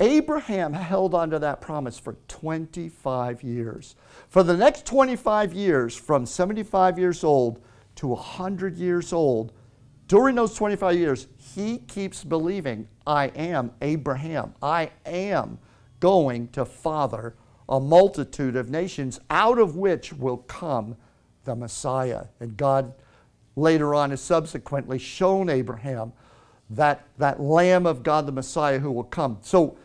Abraham 0.00 0.72
held 0.72 1.14
on 1.14 1.30
to 1.30 1.38
that 1.38 1.60
promise 1.60 1.98
for 1.98 2.16
25 2.28 3.42
years. 3.42 3.94
For 4.28 4.42
the 4.42 4.56
next 4.56 4.86
25 4.86 5.52
years, 5.52 5.96
from 5.96 6.26
75 6.26 6.98
years 6.98 7.22
old 7.24 7.62
to 7.96 8.08
100 8.08 8.76
years 8.76 9.12
old, 9.12 9.52
during 10.12 10.34
those 10.34 10.54
25 10.54 10.94
years, 10.98 11.26
he 11.38 11.78
keeps 11.78 12.22
believing, 12.22 12.86
I 13.06 13.28
am 13.28 13.70
Abraham. 13.80 14.52
I 14.60 14.90
am 15.06 15.58
going 16.00 16.48
to 16.48 16.66
father 16.66 17.34
a 17.66 17.80
multitude 17.80 18.54
of 18.54 18.68
nations, 18.68 19.20
out 19.30 19.58
of 19.58 19.76
which 19.76 20.12
will 20.12 20.36
come 20.36 20.98
the 21.44 21.56
Messiah. 21.56 22.26
And 22.40 22.58
God 22.58 22.92
later 23.56 23.94
on 23.94 24.10
has 24.10 24.20
subsequently 24.20 24.98
shown 24.98 25.48
Abraham 25.48 26.12
that, 26.68 27.08
that 27.16 27.40
Lamb 27.40 27.86
of 27.86 28.02
God, 28.02 28.26
the 28.26 28.32
Messiah, 28.32 28.78
who 28.78 28.92
will 28.92 29.04
come. 29.04 29.38
So 29.40 29.78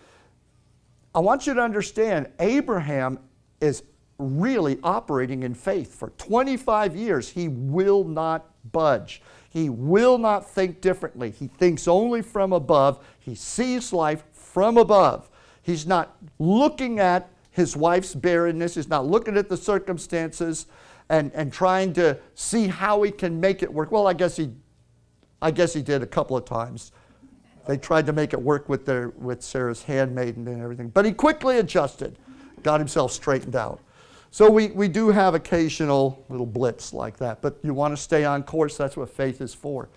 I 1.15 1.19
want 1.19 1.47
you 1.47 1.53
to 1.53 1.61
understand 1.61 2.27
Abraham 2.41 3.17
is 3.61 3.81
really 4.19 4.77
operating 4.83 5.43
in 5.43 5.53
faith. 5.53 5.95
For 5.95 6.09
25 6.17 6.97
years, 6.97 7.29
he 7.29 7.47
will 7.47 8.03
not 8.03 8.45
budge. 8.73 9.21
He 9.49 9.69
will 9.69 10.17
not 10.17 10.49
think 10.49 10.81
differently. 10.81 11.31
He 11.31 11.47
thinks 11.47 11.87
only 11.87 12.21
from 12.21 12.53
above. 12.53 13.05
He 13.19 13.35
sees 13.35 13.93
life 13.93 14.23
from 14.31 14.77
above. 14.77 15.29
He's 15.61 15.85
not 15.85 16.17
looking 16.39 16.99
at 16.99 17.29
his 17.51 17.75
wife's 17.75 18.13
barrenness. 18.13 18.75
He's 18.75 18.87
not 18.87 19.05
looking 19.05 19.37
at 19.37 19.49
the 19.49 19.57
circumstances 19.57 20.67
and, 21.09 21.31
and 21.33 21.51
trying 21.51 21.93
to 21.93 22.17
see 22.35 22.67
how 22.67 23.01
he 23.03 23.11
can 23.11 23.39
make 23.39 23.63
it 23.63 23.73
work. 23.73 23.91
Well, 23.91 24.07
I 24.07 24.13
guess 24.13 24.37
he, 24.37 24.51
I 25.41 25.51
guess 25.51 25.73
he 25.73 25.81
did 25.81 26.03
a 26.03 26.07
couple 26.07 26.37
of 26.37 26.45
times. 26.45 26.91
They 27.67 27.77
tried 27.77 28.05
to 28.05 28.13
make 28.13 28.33
it 28.33 28.41
work 28.41 28.69
with, 28.69 28.85
their, 28.85 29.09
with 29.09 29.41
Sarah's 29.41 29.83
handmaiden 29.83 30.47
and 30.47 30.61
everything. 30.61 30.89
But 30.89 31.05
he 31.05 31.11
quickly 31.11 31.59
adjusted, 31.59 32.17
got 32.63 32.79
himself 32.79 33.11
straightened 33.11 33.55
out. 33.55 33.81
So 34.31 34.49
we, 34.49 34.67
we 34.67 34.87
do 34.87 35.09
have 35.09 35.33
occasional 35.33 36.25
little 36.29 36.45
blips 36.45 36.93
like 36.93 37.17
that, 37.17 37.41
but 37.41 37.57
you 37.63 37.73
want 37.73 37.95
to 37.95 38.01
stay 38.01 38.25
on 38.25 38.43
course. 38.43 38.77
That's 38.77 38.97
what 38.97 39.09
faith 39.09 39.41
is 39.41 39.53
for. 39.53 39.89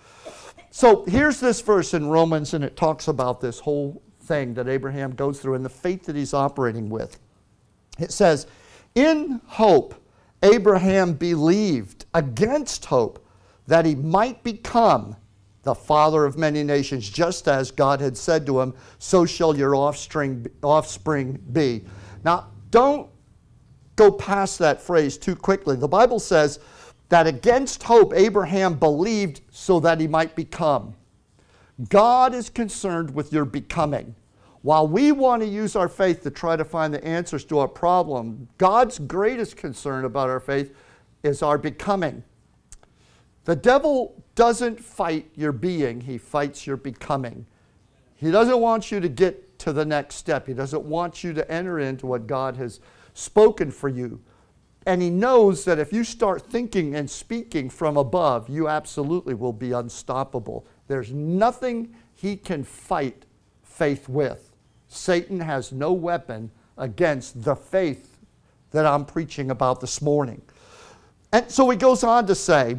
So 0.71 1.05
here's 1.05 1.40
this 1.40 1.61
verse 1.61 1.95
in 1.95 2.07
Romans, 2.07 2.55
and 2.55 2.62
it 2.62 2.77
talks 2.77 3.09
about 3.09 3.40
this 3.40 3.59
whole 3.59 4.03
thing 4.23 4.55
that 4.55 4.69
Abraham 4.69 5.14
goes 5.14 5.40
through 5.40 5.55
and 5.55 5.64
the 5.64 5.69
faith 5.69 6.05
that 6.07 6.14
he's 6.14 6.33
operating 6.33 6.88
with. 6.88 7.19
It 7.99 8.12
says, 8.12 8.47
In 8.95 9.40
hope, 9.47 9.95
Abraham 10.43 11.14
believed 11.14 12.07
against 12.14 12.87
hope 12.87 13.27
that 13.66 13.85
he 13.85 13.95
might 13.95 14.43
become 14.43 15.16
the 15.62 15.75
father 15.75 16.25
of 16.25 16.38
many 16.38 16.62
nations, 16.62 17.09
just 17.09 17.47
as 17.47 17.71
God 17.71 18.01
had 18.01 18.16
said 18.16 18.47
to 18.47 18.61
him, 18.61 18.75
so 18.99 19.27
shall 19.27 19.57
your 19.57 19.75
offspring, 19.75 20.47
offspring 20.62 21.38
be. 21.53 21.85
Now, 22.25 22.49
don't 22.71 23.11
go 24.01 24.11
past 24.11 24.59
that 24.59 24.81
phrase 24.81 25.19
too 25.19 25.37
quickly. 25.37 25.77
The 25.77 25.87
Bible 25.87 26.19
says 26.19 26.59
that 27.11 27.27
against 27.27 27.83
hope, 27.83 28.15
Abraham 28.15 28.75
believed 28.79 29.43
so 29.51 29.79
that 29.81 30.01
he 30.01 30.09
might 30.09 30.35
become. 30.35 30.95
God 31.91 32.35
is 32.35 32.49
concerned 32.49 33.15
with 33.15 33.31
your 33.31 33.45
becoming. 33.45 34.15
While 34.63 34.89
we 34.89 35.13
want 35.13 35.43
to 35.43 35.49
use 35.49 35.77
our 35.77 35.89
faith 35.89 36.23
to 36.23 36.31
try 36.31 36.57
to 36.57 36.65
find 36.65 36.95
the 36.95 37.05
answers 37.05 37.45
to 37.47 37.59
our 37.59 37.69
problem, 37.69 38.49
God's 38.57 38.99
greatest 38.99 39.59
concern 39.59 40.07
about 40.07 40.31
our 40.31 40.41
faith 40.41 40.75
is 41.23 41.43
our 41.43 41.59
becoming. 41.59 42.25
The 43.45 43.57
devil 43.57 44.23
doesn't 44.35 44.83
fight 44.83 45.29
your 45.35 45.53
being, 45.53 46.01
he 46.01 46.17
fights 46.17 46.67
your 46.67 46.79
becoming. 46.79 47.45
He 48.17 48.31
doesn't 48.31 48.61
want 48.61 48.91
you 48.91 49.01
to 49.01 49.11
get 49.11 49.59
to 49.59 49.75
the 49.75 49.85
next 49.85 50.15
step, 50.15 50.47
he 50.47 50.55
doesn't 50.55 50.85
want 50.85 51.23
you 51.23 51.35
to 51.35 51.51
enter 51.53 51.79
into 51.79 52.07
what 52.07 52.27
God 52.27 52.57
has 52.57 52.81
spoken 53.20 53.70
for 53.70 53.88
you. 53.88 54.20
And 54.87 55.02
he 55.02 55.11
knows 55.11 55.64
that 55.66 55.78
if 55.78 55.92
you 55.92 56.04
start 56.04 56.42
thinking 56.42 56.94
and 56.94 57.09
speaking 57.09 57.68
from 57.68 57.96
above, 57.96 58.48
you 58.48 58.66
absolutely 58.66 59.35
will 59.35 59.52
be 59.52 59.72
unstoppable. 59.72 60.66
There's 60.88 61.12
nothing 61.12 61.94
he 62.14 62.37
can 62.37 62.64
fight 62.64 63.26
faith 63.62 64.09
with. 64.09 64.56
Satan 64.88 65.40
has 65.40 65.70
no 65.70 65.92
weapon 65.92 66.50
against 66.78 67.44
the 67.44 67.54
faith 67.54 68.18
that 68.70 68.87
I'm 68.87 69.04
preaching 69.04 69.50
about 69.50 69.80
this 69.80 70.00
morning. 70.00 70.40
And 71.33 71.50
so 71.50 71.68
he 71.68 71.76
goes 71.76 72.02
on 72.02 72.26
to 72.26 72.35
say, 72.35 72.78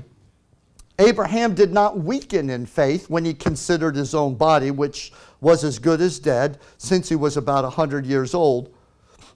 Abraham 0.99 1.53
did 1.53 1.71
not 1.71 1.99
weaken 1.99 2.49
in 2.49 2.65
faith 2.65 3.09
when 3.09 3.25
he 3.25 3.33
considered 3.33 3.95
his 3.95 4.13
own 4.13 4.35
body, 4.35 4.71
which 4.71 5.13
was 5.39 5.63
as 5.63 5.79
good 5.79 6.01
as 6.01 6.19
dead, 6.19 6.59
since 6.77 7.09
he 7.09 7.15
was 7.15 7.37
about 7.37 7.63
a 7.63 7.69
100 7.69 8.05
years 8.05 8.33
old, 8.33 8.73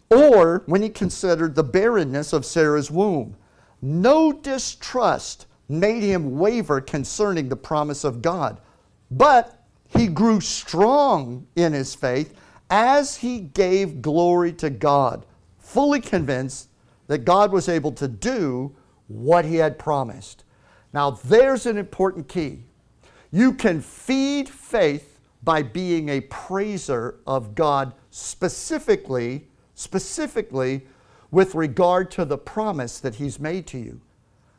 or 0.10 0.64
when 0.66 0.82
he 0.82 0.90
considered 0.90 1.56
the 1.56 1.64
barrenness 1.64 2.34
of 2.34 2.46
Sarah's 2.46 2.92
womb. 2.92 3.36
No 3.82 4.32
distrust 4.32 5.48
made 5.68 6.04
him 6.04 6.38
waver 6.38 6.82
concerning 6.82 7.50
the 7.50 7.56
promise 7.56 8.04
of 8.04 8.22
God, 8.22 8.62
but 9.10 9.64
he 9.88 10.08
grew 10.08 10.42
strong 10.42 11.48
in 11.56 11.74
his 11.74 11.96
faith 11.96 12.34
as 12.70 13.18
he 13.18 13.40
gave 13.40 14.02
glory 14.02 14.52
to 14.54 14.70
God, 14.70 15.26
fully 15.60 16.02
convinced 16.02 16.70
that 17.08 17.20
God 17.20 17.52
was 17.52 17.70
able 17.70 17.92
to 17.94 18.08
do 18.08 18.76
what 19.08 19.46
he 19.46 19.56
had 19.56 19.78
promised. 19.78 20.44
Now, 20.94 21.12
there's 21.12 21.66
an 21.66 21.78
important 21.78 22.28
key. 22.28 22.64
You 23.32 23.54
can 23.54 23.82
feed 23.82 24.50
faith 24.50 25.20
by 25.44 25.62
being 25.62 26.10
a 26.10 26.22
praiser 26.22 27.20
of 27.28 27.54
God 27.54 27.94
specifically, 28.10 29.48
specifically 29.76 30.88
with 31.32 31.54
regard 31.54 32.10
to 32.12 32.26
the 32.26 32.38
promise 32.38 33.00
that 33.00 33.16
he's 33.16 33.40
made 33.40 33.68
to 33.68 33.78
you. 33.78 34.02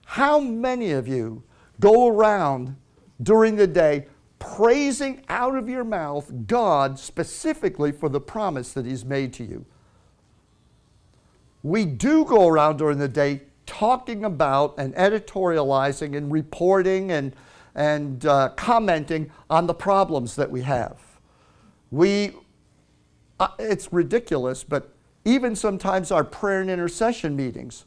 How 0.05 0.38
many 0.38 0.92
of 0.92 1.09
you 1.09 1.42
go 1.81 2.07
around 2.09 2.76
during 3.20 3.57
the 3.57 3.66
day 3.66 4.07
praising 4.38 5.22
out 5.29 5.57
of 5.57 5.68
your 5.68 5.85
mouth 5.85 6.31
God 6.46 6.98
specifically 6.98 7.92
for 7.92 8.09
the 8.09 8.20
promise 8.20 8.72
that 8.74 8.85
He's 8.85 9.05
made 9.05 9.33
to 9.35 9.44
you. 9.44 9.64
We 11.62 11.85
do 11.85 12.24
go 12.24 12.46
around 12.46 12.76
during 12.76 12.98
the 12.98 13.09
day 13.09 13.42
talking 13.66 14.24
about 14.24 14.74
and 14.79 14.94
editorializing 14.94 16.16
and 16.16 16.31
reporting 16.31 17.11
and, 17.11 17.35
and 17.74 18.24
uh, 18.24 18.50
commenting 18.50 19.31
on 19.50 19.66
the 19.66 19.74
problems 19.74 20.37
that 20.37 20.50
we 20.50 20.62
have. 20.62 21.00
We, 21.90 22.35
uh, 23.40 23.48
it's 23.59 23.92
ridiculous, 23.92 24.62
but 24.62 24.92
even 25.27 25.57
sometimes 25.57 26.11
our 26.11 26.25
prayer 26.25 26.61
and 26.62 26.71
intercession 26.71 27.37
meetings 27.37 27.85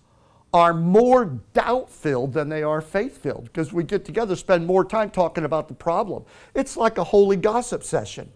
are 0.54 0.73
more 0.73 1.25
doubt 1.54 1.89
filled 1.89 2.34
than 2.34 2.49
they 2.49 2.62
are 2.62 2.82
faith 2.82 3.17
filled 3.17 3.45
because 3.45 3.71
we 3.71 3.84
get 3.84 4.04
together, 4.04 4.36
spend 4.36 4.67
more 4.67 4.84
time 4.84 5.10
talking 5.10 5.45
about 5.45 5.67
the 5.69 5.73
problem. 5.73 6.23
It's 6.54 6.75
like 6.75 6.97
a 6.97 7.04
holy 7.04 7.38
gossip 7.38 7.84
session. 7.84 8.32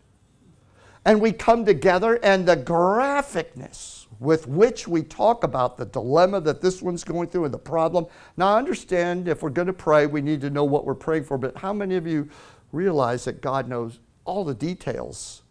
And 1.05 1.19
we 1.19 1.33
come 1.33 1.65
together, 1.65 2.17
and 2.23 2.47
the 2.47 2.55
graphicness 2.55 4.05
with 4.21 4.47
which 4.47 4.87
we 4.87 5.03
talk 5.03 5.43
about 5.43 5.75
the 5.75 5.85
dilemma 5.85 6.39
that 6.39 6.61
this 6.61 6.81
one's 6.81 7.03
going 7.03 7.27
through 7.27 7.43
and 7.43 7.53
the 7.53 7.59
problem. 7.59 8.05
Now, 8.37 8.55
I 8.55 8.57
understand 8.57 9.27
if 9.27 9.43
we're 9.43 9.49
going 9.49 9.67
to 9.67 9.73
pray, 9.73 10.05
we 10.05 10.21
need 10.21 10.39
to 10.41 10.49
know 10.49 10.63
what 10.63 10.85
we're 10.85 10.95
praying 10.95 11.25
for, 11.25 11.37
but 11.37 11.57
how 11.57 11.73
many 11.73 11.95
of 11.95 12.07
you 12.07 12.29
realize 12.71 13.25
that 13.25 13.41
God 13.41 13.67
knows 13.67 13.99
all 14.23 14.45
the 14.45 14.53
details? 14.53 15.42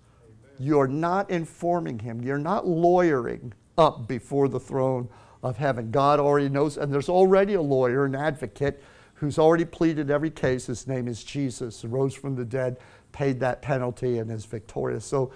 You're 0.62 0.86
not 0.86 1.28
informing 1.28 1.98
Him, 1.98 2.22
you're 2.22 2.38
not 2.38 2.68
lawyering 2.68 3.52
up 3.76 4.06
before 4.06 4.48
the 4.48 4.60
throne 4.60 5.08
of 5.42 5.56
heaven. 5.56 5.90
God 5.90 6.20
already 6.20 6.48
knows, 6.48 6.76
and 6.78 6.92
there's 6.92 7.08
already 7.08 7.54
a 7.54 7.60
lawyer, 7.60 8.04
an 8.04 8.14
advocate, 8.14 8.80
who's 9.14 9.40
already 9.40 9.64
pleaded 9.64 10.08
every 10.08 10.30
case. 10.30 10.66
His 10.66 10.86
name 10.86 11.08
is 11.08 11.24
Jesus, 11.24 11.84
rose 11.84 12.14
from 12.14 12.36
the 12.36 12.44
dead, 12.44 12.78
paid 13.10 13.40
that 13.40 13.60
penalty, 13.60 14.18
and 14.18 14.30
is 14.30 14.44
victorious. 14.44 15.04
So 15.04 15.32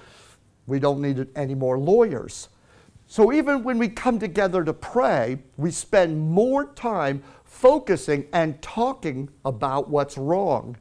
we 0.68 0.78
don't 0.78 1.00
need 1.00 1.26
any 1.34 1.56
more 1.56 1.76
lawyers. 1.76 2.48
So 3.08 3.32
even 3.32 3.64
when 3.64 3.78
we 3.78 3.88
come 3.88 4.20
together 4.20 4.62
to 4.62 4.72
pray, 4.72 5.38
we 5.56 5.72
spend 5.72 6.20
more 6.20 6.66
time 6.74 7.24
focusing 7.44 8.28
and 8.32 8.62
talking 8.62 9.28
about 9.44 9.90
what's 9.90 10.16
wrong 10.16 10.76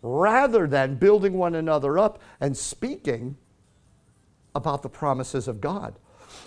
rather 0.00 0.66
than 0.66 0.94
building 0.94 1.34
one 1.34 1.54
another 1.54 1.98
up 1.98 2.22
and 2.40 2.56
speaking 2.56 3.36
about 4.54 4.82
the 4.82 4.88
promises 4.88 5.48
of 5.48 5.60
God. 5.60 5.94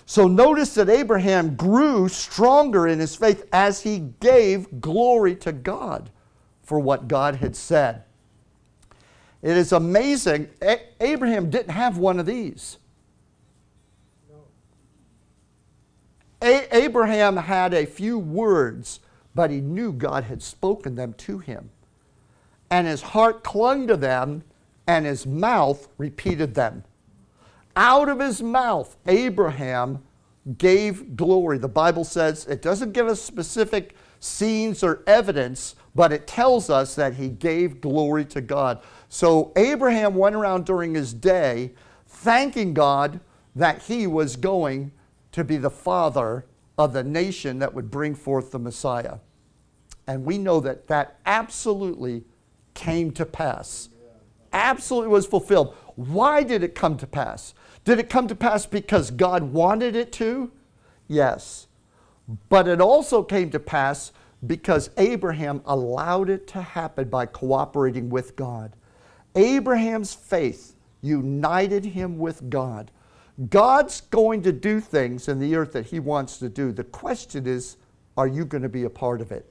So 0.06 0.28
notice 0.28 0.74
that 0.76 0.90
Abraham 0.90 1.56
grew 1.56 2.08
stronger 2.08 2.88
in 2.88 3.00
his 3.00 3.16
faith 3.16 3.46
as 3.52 3.82
he 3.82 4.00
gave 4.20 4.80
glory 4.80 5.36
to 5.38 5.52
God 5.52 6.10
for 6.64 6.80
what 6.80 7.08
God 7.08 7.36
had 7.36 7.56
said. 7.56 8.04
It 9.42 9.56
is 9.56 9.72
amazing. 9.72 10.50
A- 10.62 10.82
Abraham 11.00 11.50
didn't 11.50 11.72
have 11.72 11.98
one 11.98 12.20
of 12.20 12.26
these. 12.26 12.78
A- 16.42 16.76
Abraham 16.76 17.38
had 17.38 17.74
a 17.74 17.86
few 17.86 18.18
words, 18.18 19.00
but 19.36 19.52
he 19.52 19.62
knew 19.62 19.92
God 19.92 20.26
had 20.26 20.42
spoken 20.42 20.96
them 20.96 21.14
to 21.14 21.40
him. 21.40 21.70
And 22.70 22.88
his 22.88 23.02
heart 23.02 23.44
clung 23.44 23.88
to 23.88 23.98
them, 23.98 24.44
and 24.86 25.06
his 25.06 25.26
mouth 25.26 25.88
repeated 25.98 26.56
them. 26.56 26.84
Out 27.78 28.10
of 28.10 28.20
his 28.20 28.42
mouth, 28.42 28.98
Abraham 29.06 30.04
gave 30.58 31.16
glory. 31.16 31.60
The 31.60 31.68
Bible 31.68 32.04
says 32.04 32.48
it 32.48 32.64
doesn't 32.64 32.92
give 32.92 33.06
us 33.06 33.22
specific 33.22 33.96
scenes 34.20 34.82
or 34.82 35.04
evidence, 35.06 35.76
but 35.94 36.12
it 36.12 36.26
tells 36.26 36.72
us 36.72 36.96
that 36.96 37.14
he 37.14 37.30
gave 37.30 37.80
glory 37.80 38.26
to 38.26 38.42
God. 38.42 38.82
So 39.10 39.54
Abraham 39.56 40.16
went 40.16 40.36
around 40.36 40.66
during 40.66 40.96
his 40.96 41.14
day 41.14 41.76
thanking 42.08 42.74
God 42.74 43.20
that 43.56 43.84
he 43.84 44.08
was 44.08 44.38
going 44.38 44.92
to 45.34 45.44
be 45.44 45.58
the 45.58 45.70
father 45.70 46.46
of 46.80 46.94
the 46.94 47.04
nation 47.04 47.60
that 47.60 47.76
would 47.76 47.92
bring 47.92 48.16
forth 48.16 48.50
the 48.50 48.60
Messiah. 48.60 49.20
And 50.08 50.26
we 50.26 50.40
know 50.40 50.60
that 50.62 50.88
that 50.88 51.20
absolutely 51.28 52.24
came 52.74 53.12
to 53.12 53.26
pass. 53.26 53.90
Absolutely 54.52 55.10
was 55.10 55.28
fulfilled. 55.28 55.76
Why 55.96 56.42
did 56.42 56.64
it 56.64 56.74
come 56.74 56.98
to 56.98 57.06
pass? 57.06 57.54
Did 57.88 58.00
it 58.00 58.10
come 58.10 58.28
to 58.28 58.36
pass 58.36 58.66
because 58.66 59.12
God 59.12 59.54
wanted 59.54 59.96
it 59.96 60.12
to? 60.12 60.52
Yes. 61.08 61.68
But 62.50 62.68
it 62.68 62.82
also 62.82 63.24
came 63.24 63.50
to 63.52 63.62
pass 63.62 64.12
because 64.46 64.90
Abraham 64.98 65.62
allowed 65.66 66.30
it 66.30 66.48
to 66.48 66.62
happen 66.62 67.08
by 67.08 67.28
cooperating 67.28 68.10
with 68.10 68.36
God. 68.36 68.74
Abraham's 69.38 70.14
faith 70.14 70.76
united 71.02 71.86
him 71.86 72.18
with 72.18 72.50
God. 72.50 72.92
God's 73.50 74.02
going 74.02 74.42
to 74.42 74.52
do 74.52 74.82
things 74.82 75.30
in 75.30 75.40
the 75.40 75.56
earth 75.56 75.72
that 75.72 75.86
he 75.86 76.02
wants 76.02 76.40
to 76.40 76.50
do. 76.50 76.74
The 76.74 76.84
question 76.84 77.48
is, 77.48 77.78
are 78.18 78.28
you 78.28 78.44
going 78.44 78.64
to 78.64 78.68
be 78.68 78.84
a 78.84 78.90
part 78.90 79.22
of 79.22 79.32
it? 79.32 79.50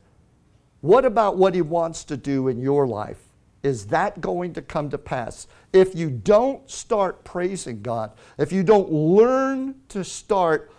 What 0.82 1.06
about 1.06 1.38
what 1.38 1.54
he 1.54 1.62
wants 1.62 2.04
to 2.04 2.18
do 2.18 2.48
in 2.48 2.60
your 2.60 2.86
life? 2.86 3.25
Is 3.66 3.86
that 3.86 4.20
going 4.20 4.52
to 4.52 4.62
come 4.62 4.90
to 4.90 4.98
pass? 4.98 5.48
If 5.72 5.96
you 5.96 6.08
don't 6.08 6.70
start 6.70 7.24
praising 7.24 7.82
God, 7.82 8.12
if 8.38 8.52
you 8.52 8.62
don't 8.62 8.92
learn 8.92 9.74
to 9.88 10.04
start 10.04 10.70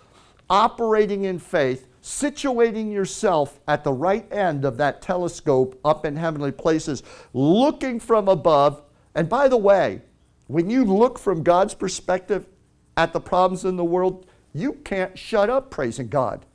operating 0.49 1.25
in 1.25 1.37
faith, 1.37 1.89
situating 2.01 2.89
yourself 2.89 3.59
at 3.67 3.83
the 3.83 3.91
right 3.91 4.31
end 4.31 4.63
of 4.63 4.77
that 4.77 5.01
telescope 5.01 5.77
up 5.83 6.05
in 6.05 6.15
heavenly 6.15 6.53
places, 6.53 7.03
looking 7.33 7.99
from 7.99 8.29
above. 8.29 8.81
And 9.15 9.27
by 9.27 9.49
the 9.49 9.57
way, 9.57 10.01
when 10.47 10.69
you 10.69 10.85
look 10.85 11.19
from 11.19 11.43
God's 11.43 11.73
perspective 11.73 12.47
at 12.95 13.11
the 13.11 13.19
problems 13.19 13.65
in 13.65 13.75
the 13.75 13.83
world, 13.83 14.27
you 14.53 14.71
can't 14.85 15.19
shut 15.19 15.49
up 15.49 15.69
praising 15.71 16.07
God. 16.07 16.45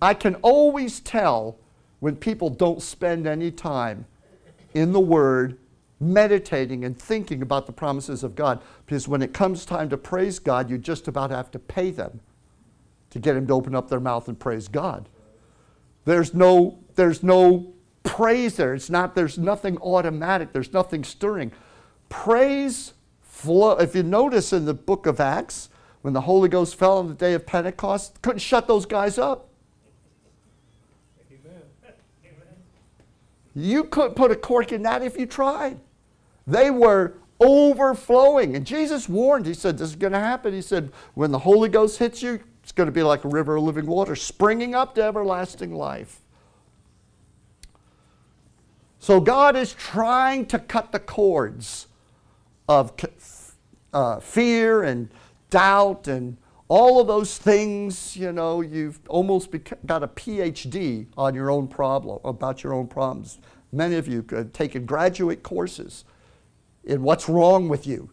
I 0.00 0.14
can 0.14 0.36
always 0.36 1.00
tell 1.00 1.58
when 2.00 2.16
people 2.16 2.48
don't 2.48 2.80
spend 2.80 3.26
any 3.26 3.50
time 3.50 4.06
in 4.74 4.92
the 4.92 5.00
Word, 5.00 5.58
meditating 6.00 6.84
and 6.84 6.98
thinking 6.98 7.40
about 7.40 7.66
the 7.66 7.72
promises 7.72 8.22
of 8.22 8.34
God. 8.34 8.60
Because 8.84 9.08
when 9.08 9.22
it 9.22 9.32
comes 9.32 9.64
time 9.64 9.88
to 9.90 9.96
praise 9.96 10.38
God, 10.38 10.68
you 10.68 10.76
just 10.76 11.08
about 11.08 11.30
have 11.30 11.50
to 11.52 11.58
pay 11.58 11.90
them 11.90 12.20
to 13.10 13.18
get 13.18 13.34
them 13.34 13.46
to 13.46 13.54
open 13.54 13.74
up 13.74 13.88
their 13.88 14.00
mouth 14.00 14.28
and 14.28 14.38
praise 14.38 14.68
God. 14.68 15.08
There's 16.04 16.34
no, 16.34 16.80
there's 16.96 17.22
no 17.22 17.72
praise 18.02 18.56
there. 18.56 18.74
It's 18.74 18.90
not, 18.90 19.14
there's 19.14 19.38
nothing 19.38 19.78
automatic, 19.78 20.52
there's 20.52 20.72
nothing 20.72 21.04
stirring. 21.04 21.52
Praise 22.08 22.92
flow. 23.22 23.76
If 23.76 23.94
you 23.94 24.02
notice 24.02 24.52
in 24.52 24.64
the 24.64 24.74
book 24.74 25.06
of 25.06 25.20
Acts, 25.20 25.68
when 26.02 26.12
the 26.12 26.22
Holy 26.22 26.48
Ghost 26.48 26.76
fell 26.76 26.98
on 26.98 27.08
the 27.08 27.14
day 27.14 27.32
of 27.34 27.46
Pentecost, 27.46 28.20
couldn't 28.20 28.40
shut 28.40 28.66
those 28.66 28.84
guys 28.84 29.16
up. 29.16 29.48
You 33.54 33.84
couldn't 33.84 34.14
put 34.14 34.30
a 34.30 34.36
cork 34.36 34.72
in 34.72 34.82
that 34.82 35.02
if 35.02 35.16
you 35.16 35.26
tried. 35.26 35.78
They 36.46 36.70
were 36.70 37.14
overflowing. 37.40 38.56
And 38.56 38.66
Jesus 38.66 39.08
warned, 39.08 39.46
He 39.46 39.54
said, 39.54 39.78
This 39.78 39.90
is 39.90 39.96
going 39.96 40.12
to 40.12 40.18
happen. 40.18 40.52
He 40.52 40.62
said, 40.62 40.92
When 41.14 41.30
the 41.30 41.38
Holy 41.40 41.68
Ghost 41.68 41.98
hits 41.98 42.22
you, 42.22 42.40
it's 42.62 42.72
going 42.72 42.86
to 42.86 42.92
be 42.92 43.02
like 43.02 43.24
a 43.24 43.28
river 43.28 43.56
of 43.56 43.62
living 43.62 43.86
water 43.86 44.16
springing 44.16 44.74
up 44.74 44.94
to 44.94 45.02
everlasting 45.02 45.74
life. 45.74 46.20
So 48.98 49.20
God 49.20 49.54
is 49.54 49.74
trying 49.74 50.46
to 50.46 50.58
cut 50.58 50.90
the 50.90 50.98
cords 50.98 51.88
of 52.66 52.94
uh, 53.92 54.18
fear 54.20 54.82
and 54.82 55.10
doubt 55.50 56.08
and 56.08 56.38
all 56.68 57.00
of 57.00 57.06
those 57.06 57.36
things, 57.36 58.16
you 58.16 58.32
know, 58.32 58.62
you've 58.62 59.00
almost 59.08 59.50
got 59.86 60.02
a 60.02 60.08
PhD 60.08 61.06
on 61.16 61.34
your 61.34 61.50
own 61.50 61.68
problem, 61.68 62.18
about 62.24 62.62
your 62.62 62.72
own 62.72 62.86
problems. 62.86 63.38
Many 63.72 63.96
of 63.96 64.08
you 64.08 64.24
have 64.30 64.52
taken 64.52 64.86
graduate 64.86 65.42
courses 65.42 66.04
in 66.84 67.02
what's 67.02 67.28
wrong 67.28 67.68
with 67.68 67.86
you. 67.86 68.10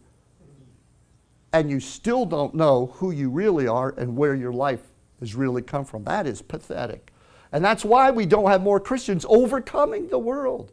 And 1.52 1.70
you 1.70 1.80
still 1.80 2.24
don't 2.24 2.54
know 2.54 2.86
who 2.94 3.10
you 3.10 3.30
really 3.30 3.66
are 3.66 3.94
and 3.96 4.16
where 4.16 4.34
your 4.34 4.52
life 4.52 4.82
has 5.20 5.34
really 5.34 5.62
come 5.62 5.84
from. 5.84 6.04
That 6.04 6.26
is 6.26 6.42
pathetic. 6.42 7.12
And 7.52 7.64
that's 7.64 7.84
why 7.84 8.10
we 8.10 8.26
don't 8.26 8.50
have 8.50 8.62
more 8.62 8.80
Christians 8.80 9.26
overcoming 9.28 10.08
the 10.08 10.18
world. 10.18 10.72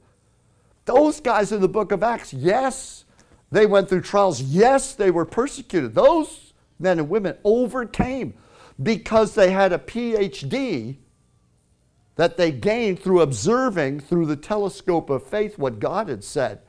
Those 0.85 1.19
guys 1.19 1.51
in 1.51 1.61
the 1.61 1.67
book 1.67 1.91
of 1.91 2.01
Acts, 2.01 2.33
yes, 2.33 3.03
they 3.51 3.65
went 3.65 3.89
through 3.89 4.01
trials. 4.01 4.41
Yes, 4.41 4.95
they 4.95 5.11
were 5.11 5.25
persecuted. 5.25 5.93
Those 5.93 6.48
men 6.79 6.99
and 6.99 7.09
women 7.09 7.37
overcame 7.43 8.33
because 8.81 9.35
they 9.35 9.51
had 9.51 9.73
a 9.73 9.77
PhD 9.77 10.97
that 12.15 12.37
they 12.37 12.51
gained 12.51 12.99
through 12.99 13.21
observing 13.21 13.99
through 13.99 14.25
the 14.25 14.35
telescope 14.35 15.09
of 15.09 15.23
faith 15.23 15.57
what 15.57 15.79
God 15.79 16.09
had 16.09 16.23
said. 16.23 16.61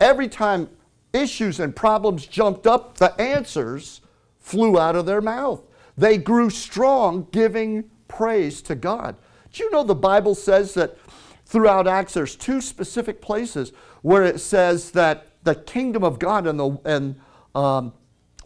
Every 0.00 0.28
time 0.28 0.68
issues 1.12 1.58
and 1.58 1.74
problems 1.74 2.26
jumped 2.26 2.66
up, 2.66 2.98
the 2.98 3.18
answers 3.20 4.00
flew 4.38 4.78
out 4.78 4.96
of 4.96 5.06
their 5.06 5.20
mouth. 5.20 5.62
They 5.96 6.16
grew 6.16 6.50
strong 6.50 7.26
giving 7.32 7.90
praise 8.06 8.62
to 8.62 8.74
God. 8.74 9.16
Do 9.52 9.64
you 9.64 9.70
know 9.70 9.82
the 9.82 9.94
Bible 9.94 10.34
says 10.34 10.74
that 10.74 10.96
throughout 11.44 11.88
Acts 11.88 12.14
there's 12.14 12.36
two 12.36 12.60
specific 12.60 13.20
places 13.20 13.72
where 14.02 14.22
it 14.22 14.40
says 14.40 14.92
that 14.92 15.32
the 15.42 15.54
kingdom 15.54 16.04
of 16.04 16.18
God 16.18 16.46
and 16.46 16.58
the 16.60 16.78
and 16.84 17.20
um, 17.54 17.92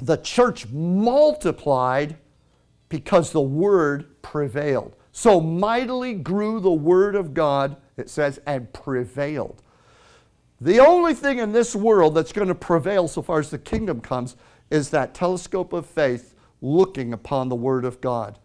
the 0.00 0.16
church 0.16 0.68
multiplied 0.68 2.16
because 2.88 3.33
the 3.33 3.40
word 3.40 4.22
prevailed. 4.22 4.96
So 5.12 5.40
mightily 5.40 6.14
grew 6.14 6.61
the 6.61 6.72
word 6.72 7.14
of 7.14 7.35
God, 7.35 7.76
it 7.96 8.09
says, 8.09 8.40
and 8.46 8.72
prevailed. 8.72 9.62
The 10.61 10.81
only 10.81 11.12
thing 11.12 11.38
in 11.38 11.52
this 11.52 11.74
world 11.74 12.14
that's 12.14 12.33
going 12.33 12.48
to 12.48 12.55
prevail 12.55 13.09
so 13.09 13.20
far 13.20 13.40
as 13.40 13.50
the 13.50 13.59
kingdom 13.59 14.00
comes 14.00 14.37
is 14.70 14.90
that 14.90 15.14
telescope 15.14 15.72
of 15.72 15.87
faith 15.87 16.35
looking 16.61 17.12
upon 17.12 17.48
the 17.48 17.57
word 17.57 17.85
of 17.85 18.00
God. 18.00 18.38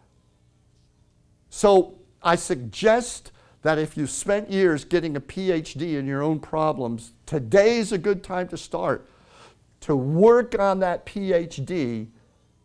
So 1.48 1.98
I 2.22 2.34
suggest 2.36 3.32
that 3.62 3.78
if 3.78 3.96
you 3.96 4.06
spent 4.06 4.50
years 4.50 4.84
getting 4.84 5.16
a 5.16 5.20
PhD 5.20 5.96
in 5.96 6.06
your 6.06 6.22
own 6.22 6.40
problems, 6.40 7.12
today's 7.24 7.92
a 7.92 7.98
good 7.98 8.22
time 8.22 8.48
to 8.48 8.56
start 8.56 9.08
to 9.80 9.96
work 9.96 10.58
on 10.58 10.80
that 10.80 11.06
PhD 11.06 12.08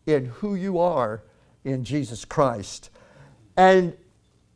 in 0.06 0.26
who 0.26 0.54
you 0.54 0.78
are 0.78 1.22
in 1.64 1.84
Jesus 1.84 2.24
Christ. 2.24 2.90
And 3.56 3.96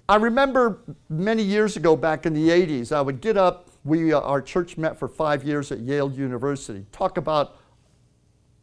I 0.08 0.16
remember 0.16 0.80
many 1.08 1.42
years 1.42 1.76
ago, 1.76 1.96
back 1.96 2.26
in 2.26 2.34
the 2.34 2.48
80s, 2.48 2.92
I 2.92 3.00
would 3.00 3.20
get 3.20 3.36
up. 3.36 3.70
We, 3.84 4.12
uh, 4.12 4.20
our 4.20 4.42
church 4.42 4.76
met 4.76 4.98
for 4.98 5.08
five 5.08 5.44
years 5.44 5.70
at 5.70 5.80
Yale 5.80 6.10
University. 6.10 6.84
Talk 6.92 7.16
about, 7.16 7.56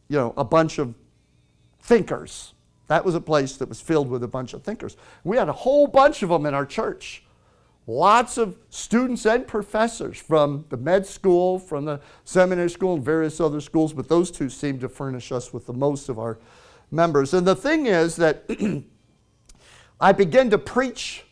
you 0.08 0.16
know, 0.16 0.34
a 0.36 0.44
bunch 0.44 0.78
of 0.78 0.94
thinkers. 1.80 2.52
That 2.88 3.04
was 3.04 3.14
a 3.14 3.20
place 3.20 3.56
that 3.56 3.68
was 3.68 3.80
filled 3.80 4.08
with 4.08 4.22
a 4.22 4.28
bunch 4.28 4.54
of 4.54 4.62
thinkers. 4.62 4.96
We 5.24 5.36
had 5.36 5.48
a 5.48 5.52
whole 5.52 5.86
bunch 5.86 6.22
of 6.22 6.28
them 6.28 6.46
in 6.46 6.54
our 6.54 6.66
church. 6.66 7.22
Lots 7.86 8.36
of 8.36 8.58
students 8.68 9.24
and 9.26 9.46
professors 9.46 10.18
from 10.18 10.64
the 10.70 10.76
med 10.76 11.06
school, 11.06 11.58
from 11.58 11.84
the 11.84 12.00
seminary 12.24 12.70
school, 12.70 12.94
and 12.94 13.04
various 13.04 13.40
other 13.40 13.60
schools, 13.60 13.92
but 13.92 14.08
those 14.08 14.30
two 14.30 14.48
seem 14.48 14.80
to 14.80 14.88
furnish 14.88 15.30
us 15.30 15.52
with 15.52 15.66
the 15.66 15.72
most 15.72 16.08
of 16.08 16.18
our 16.18 16.38
members. 16.90 17.32
And 17.32 17.46
the 17.46 17.54
thing 17.54 17.86
is 17.86 18.16
that 18.16 18.44
I 20.00 20.12
began 20.12 20.50
to 20.50 20.58
preach 20.58 21.24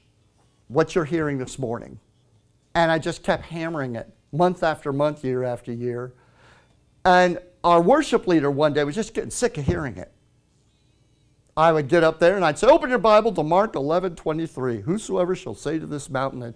what 0.69 0.95
you're 0.95 1.05
hearing 1.05 1.39
this 1.39 1.59
morning. 1.59 1.99
And 2.75 2.91
I 2.91 2.99
just 2.99 3.23
kept 3.23 3.45
hammering 3.47 3.97
it 3.97 4.09
month 4.33 4.63
after 4.63 4.93
month, 4.93 5.25
year 5.25 5.43
after 5.43 5.73
year. 5.73 6.13
And 7.05 7.39
our 7.63 7.81
worship 7.81 8.27
leader 8.27 8.51
one 8.51 8.73
day 8.73 8.85
was 8.85 8.95
just 8.95 9.15
getting 9.15 9.31
sick 9.31 9.59
of 9.59 9.65
hearing 9.65 9.97
it. 9.97 10.13
I 11.57 11.73
would 11.73 11.89
get 11.89 12.03
up 12.03 12.19
there 12.19 12.37
and 12.37 12.45
I'd 12.45 12.59
say, 12.59 12.67
Open 12.67 12.91
your 12.91 12.99
Bible 12.99 13.33
to 13.33 13.43
Mark 13.43 13.77
11 13.77 14.17
23. 14.17 14.81
Whosoever 14.81 15.37
shall 15.37 15.55
say 15.55 15.79
to 15.79 15.87
this 15.87 16.11
mountain, 16.11 16.43
and 16.43 16.55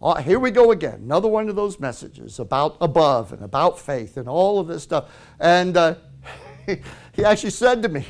oh, 0.00 0.14
here 0.14 0.38
we 0.38 0.50
go 0.50 0.72
again, 0.72 1.00
another 1.04 1.28
one 1.28 1.48
of 1.48 1.54
those 1.54 1.78
messages 1.78 2.38
about 2.40 2.76
above 2.80 3.32
and 3.32 3.42
about 3.42 3.78
faith 3.78 4.16
and 4.16 4.28
all 4.28 4.58
of 4.58 4.66
this 4.66 4.82
stuff. 4.82 5.10
And 5.38 5.76
uh, 5.76 5.94
he 6.66 7.24
actually 7.24 7.50
said 7.50 7.82
to 7.82 7.88
me, 7.88 8.04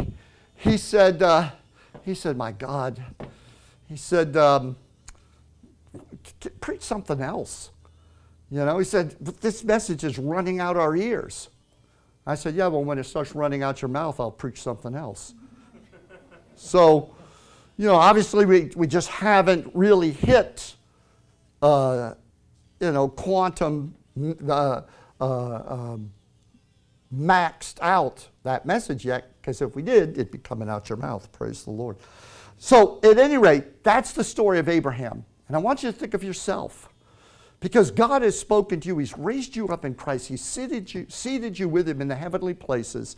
He 0.56 0.78
said, 0.78 1.22
uh, 1.22 1.50
He 2.02 2.14
said, 2.14 2.36
My 2.36 2.52
God. 2.52 3.02
He 3.88 3.96
said, 3.96 4.36
um, 4.36 4.76
Preach 6.60 6.82
something 6.82 7.20
else. 7.20 7.70
You 8.50 8.64
know, 8.64 8.78
he 8.78 8.84
said, 8.84 9.16
This 9.20 9.64
message 9.64 10.02
is 10.02 10.18
running 10.18 10.60
out 10.60 10.78
our 10.78 10.96
ears. 10.96 11.50
I 12.26 12.36
said, 12.36 12.54
Yeah, 12.54 12.68
well, 12.68 12.84
when 12.84 12.98
it 12.98 13.04
starts 13.04 13.34
running 13.34 13.62
out 13.62 13.82
your 13.82 13.90
mouth, 13.90 14.18
I'll 14.18 14.30
preach 14.30 14.62
something 14.62 14.94
else. 14.94 15.34
So, 16.56 17.14
you 17.76 17.86
know, 17.86 17.94
obviously 17.94 18.46
we, 18.46 18.70
we 18.76 18.86
just 18.86 19.08
haven't 19.08 19.70
really 19.74 20.10
hit, 20.10 20.74
uh, 21.60 22.14
you 22.80 22.92
know, 22.92 23.08
quantum 23.08 23.94
uh, 24.48 24.82
uh, 25.20 25.62
um, 25.66 26.12
maxed 27.14 27.78
out 27.80 28.28
that 28.42 28.66
message 28.66 29.04
yet, 29.04 29.32
because 29.40 29.62
if 29.62 29.74
we 29.76 29.82
did, 29.82 30.10
it'd 30.10 30.30
be 30.30 30.38
coming 30.38 30.68
out 30.68 30.88
your 30.88 30.98
mouth. 30.98 31.30
Praise 31.32 31.64
the 31.64 31.70
Lord. 31.70 31.96
So, 32.58 33.00
at 33.02 33.18
any 33.18 33.38
rate, 33.38 33.82
that's 33.82 34.12
the 34.12 34.24
story 34.24 34.58
of 34.58 34.68
Abraham. 34.68 35.24
And 35.48 35.56
I 35.56 35.60
want 35.60 35.82
you 35.82 35.90
to 35.90 35.96
think 35.96 36.14
of 36.14 36.22
yourself. 36.22 36.88
Because 37.60 37.92
God 37.92 38.22
has 38.22 38.38
spoken 38.38 38.80
to 38.80 38.88
you, 38.88 38.98
He's 38.98 39.16
raised 39.16 39.54
you 39.54 39.68
up 39.68 39.84
in 39.84 39.94
Christ, 39.94 40.28
He's 40.28 40.42
seated 40.42 40.92
you, 40.92 41.06
seated 41.08 41.58
you 41.58 41.68
with 41.68 41.88
Him 41.88 42.00
in 42.00 42.08
the 42.08 42.16
heavenly 42.16 42.54
places. 42.54 43.16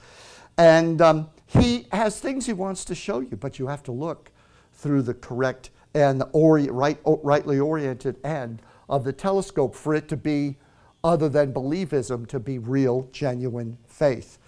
And 0.58 1.00
um, 1.00 1.30
He 1.46 1.86
has 1.92 2.20
things 2.20 2.46
He 2.46 2.52
wants 2.52 2.84
to 2.86 2.94
show 2.94 3.20
you, 3.20 3.36
but 3.36 3.58
you 3.58 3.66
have 3.66 3.82
to 3.84 3.92
look 3.92 4.30
through 4.72 5.02
the 5.02 5.14
correct 5.14 5.70
and 5.94 6.20
the 6.20 6.26
ori- 6.26 6.68
right, 6.68 6.98
rightly 7.04 7.58
oriented 7.58 8.24
end 8.24 8.60
of 8.88 9.04
the 9.04 9.12
telescope 9.12 9.74
for 9.74 9.94
it 9.94 10.08
to 10.08 10.16
be 10.16 10.56
other 11.02 11.28
than 11.28 11.52
believism, 11.52 12.26
to 12.26 12.40
be 12.40 12.58
real, 12.58 13.08
genuine 13.12 13.76
faith. 13.86 14.38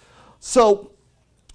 So, 0.40 0.92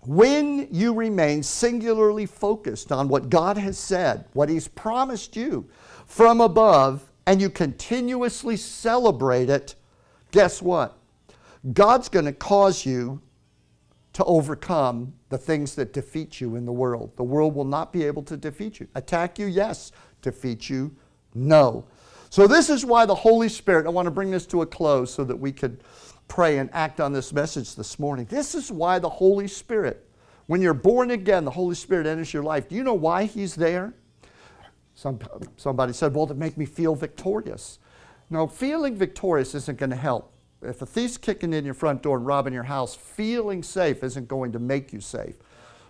when 0.04 0.68
you 0.72 0.94
remain 0.94 1.44
singularly 1.44 2.26
focused 2.26 2.92
on 2.92 3.08
what 3.08 3.30
God 3.30 3.58
has 3.58 3.78
said, 3.78 4.26
what 4.34 4.50
He's 4.50 4.68
promised 4.68 5.36
you 5.36 5.70
from 6.06 6.42
above, 6.42 7.12
and 7.28 7.40
you 7.40 7.50
continuously 7.50 8.58
celebrate 8.58 9.50
it, 9.50 9.76
guess 10.32 10.62
what? 10.62 10.98
God's 11.74 12.10
going 12.10 12.26
to 12.26 12.34
cause 12.34 12.86
you 12.86 13.22
to 14.14 14.24
overcome 14.26 15.14
the 15.30 15.38
things 15.38 15.76
that 15.76 15.94
defeat 15.94 16.42
you 16.42 16.56
in 16.56 16.66
the 16.66 16.72
world. 16.72 17.16
The 17.16 17.24
world 17.24 17.56
will 17.56 17.66
not 17.66 17.94
be 17.94 18.04
able 18.04 18.24
to 18.24 18.36
defeat 18.36 18.80
you. 18.80 18.88
Attack 18.96 19.40
you, 19.40 19.46
yes. 19.46 19.92
Defeat 20.22 20.70
you, 20.70 20.96
no. 21.34 21.86
So, 22.30 22.48
this 22.48 22.70
is 22.70 22.86
why 22.86 23.06
the 23.06 23.16
Holy 23.16 23.50
Spirit, 23.50 23.86
I 23.86 23.90
want 23.90 24.06
to 24.06 24.12
bring 24.12 24.32
this 24.32 24.46
to 24.48 24.62
a 24.62 24.66
close 24.66 25.14
so 25.14 25.24
that 25.24 25.36
we 25.36 25.52
could 25.52 25.84
pray 26.28 26.60
and 26.60 26.70
act 26.72 27.02
on 27.02 27.12
this 27.12 27.34
message 27.34 27.76
this 27.76 28.00
morning. 28.00 28.26
This 28.30 28.56
is 28.56 28.72
why 28.72 29.00
the 29.00 29.10
Holy 29.10 29.48
Spirit, 29.48 30.08
when 30.48 30.62
you're 30.62 30.74
born 30.74 31.12
again, 31.12 31.44
the 31.44 31.52
Holy 31.52 31.76
Spirit 31.76 32.08
enters 32.08 32.34
your 32.34 32.44
life. 32.44 32.70
Do 32.70 32.76
you 32.76 32.84
know 32.84 32.94
why 32.94 33.26
He's 33.26 33.56
there? 33.56 33.94
Some, 34.96 35.20
somebody 35.58 35.94
said, 35.94 36.14
well, 36.14 36.28
to 36.28 36.34
make 36.34 36.58
me 36.58 36.66
feel 36.66 36.96
victorious. 36.96 37.80
No, 38.30 38.48
feeling 38.48 38.96
victorious 38.96 39.56
isn't 39.56 39.78
going 39.78 39.90
to 39.90 39.96
help. 39.96 40.32
If 40.62 40.82
a 40.82 40.86
thief's 40.86 41.18
kicking 41.18 41.54
in 41.54 41.66
your 41.66 41.74
front 41.74 42.04
door 42.04 42.18
and 42.18 42.26
robbing 42.26 42.54
your 42.54 42.64
house, 42.64 42.96
feeling 42.96 43.64
safe 43.64 44.04
isn't 44.04 44.28
going 44.28 44.52
to 44.52 44.60
make 44.60 44.94
you 44.94 45.02
safe. 45.02 45.36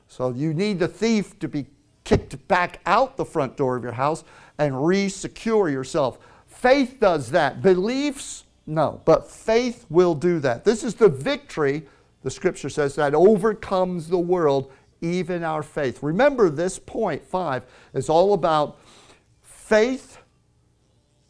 So 0.07 0.31
you 0.31 0.53
need 0.53 0.79
the 0.79 0.87
thief 0.87 1.37
to 1.39 1.47
be 1.47 1.67
kicked 2.03 2.47
back 2.47 2.81
out 2.85 3.17
the 3.17 3.25
front 3.25 3.57
door 3.57 3.75
of 3.75 3.83
your 3.83 3.91
house 3.91 4.23
and 4.57 4.85
re-secure 4.85 5.69
yourself. 5.69 6.19
Faith 6.47 6.97
does 6.99 7.31
that. 7.31 7.61
Beliefs, 7.61 8.45
no. 8.65 9.01
But 9.05 9.29
faith 9.29 9.85
will 9.89 10.15
do 10.15 10.39
that. 10.39 10.63
This 10.63 10.83
is 10.83 10.95
the 10.95 11.09
victory, 11.09 11.83
the 12.23 12.31
scripture 12.31 12.69
says, 12.69 12.95
that 12.95 13.13
overcomes 13.13 14.07
the 14.07 14.19
world, 14.19 14.71
even 15.01 15.43
our 15.43 15.63
faith. 15.63 16.03
Remember, 16.03 16.49
this 16.49 16.77
point 16.77 17.23
five 17.23 17.65
is 17.93 18.09
all 18.09 18.33
about 18.33 18.79
faith 19.41 20.17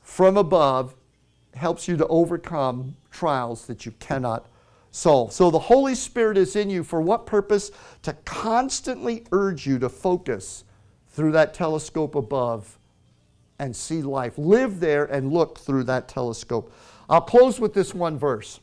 from 0.02 0.38
above 0.38 0.96
helps 1.56 1.88
you 1.88 1.98
to 1.98 2.08
overcome 2.08 2.96
trials 3.12 3.68
that 3.68 3.86
you 3.86 3.92
cannot 4.00 4.48
solve. 4.92 5.34
So 5.34 5.50
the 5.50 5.60
Holy 5.60 5.96
Spirit 5.96 6.38
is 6.38 6.56
in 6.56 6.70
you 6.70 6.84
for 6.84 7.02
what 7.02 7.26
purpose? 7.26 7.72
To 8.04 8.14
constantly 8.26 9.26
urge 9.32 9.66
you 9.66 9.80
to 9.80 9.90
focus 9.90 10.64
through 11.10 11.32
that 11.34 11.54
telescope 11.54 12.16
above 12.16 12.78
and 13.60 13.76
see 13.76 14.02
life. 14.02 14.38
Live 14.38 14.80
there 14.80 15.06
and 15.06 15.32
look 15.32 15.60
through 15.60 15.84
that 15.86 16.08
telescope. 16.08 16.74
I'll 17.10 17.22
close 17.22 17.60
with 17.60 17.74
this 17.74 17.94
one 17.94 18.18
verse. 18.18 18.60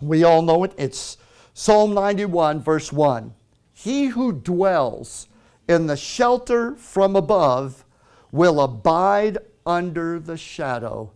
We 0.00 0.24
all 0.24 0.42
know 0.42 0.64
it. 0.64 0.74
It's 0.76 1.16
Psalm 1.54 1.94
91, 1.94 2.60
verse 2.60 2.92
1. 2.92 3.34
He 3.72 4.06
who 4.06 4.32
dwells 4.32 5.28
in 5.68 5.86
the 5.86 5.96
shelter 5.96 6.74
from 6.74 7.16
above 7.16 7.84
will 8.32 8.60
abide 8.60 9.38
under 9.64 10.18
the 10.18 10.36
shadow 10.36 11.12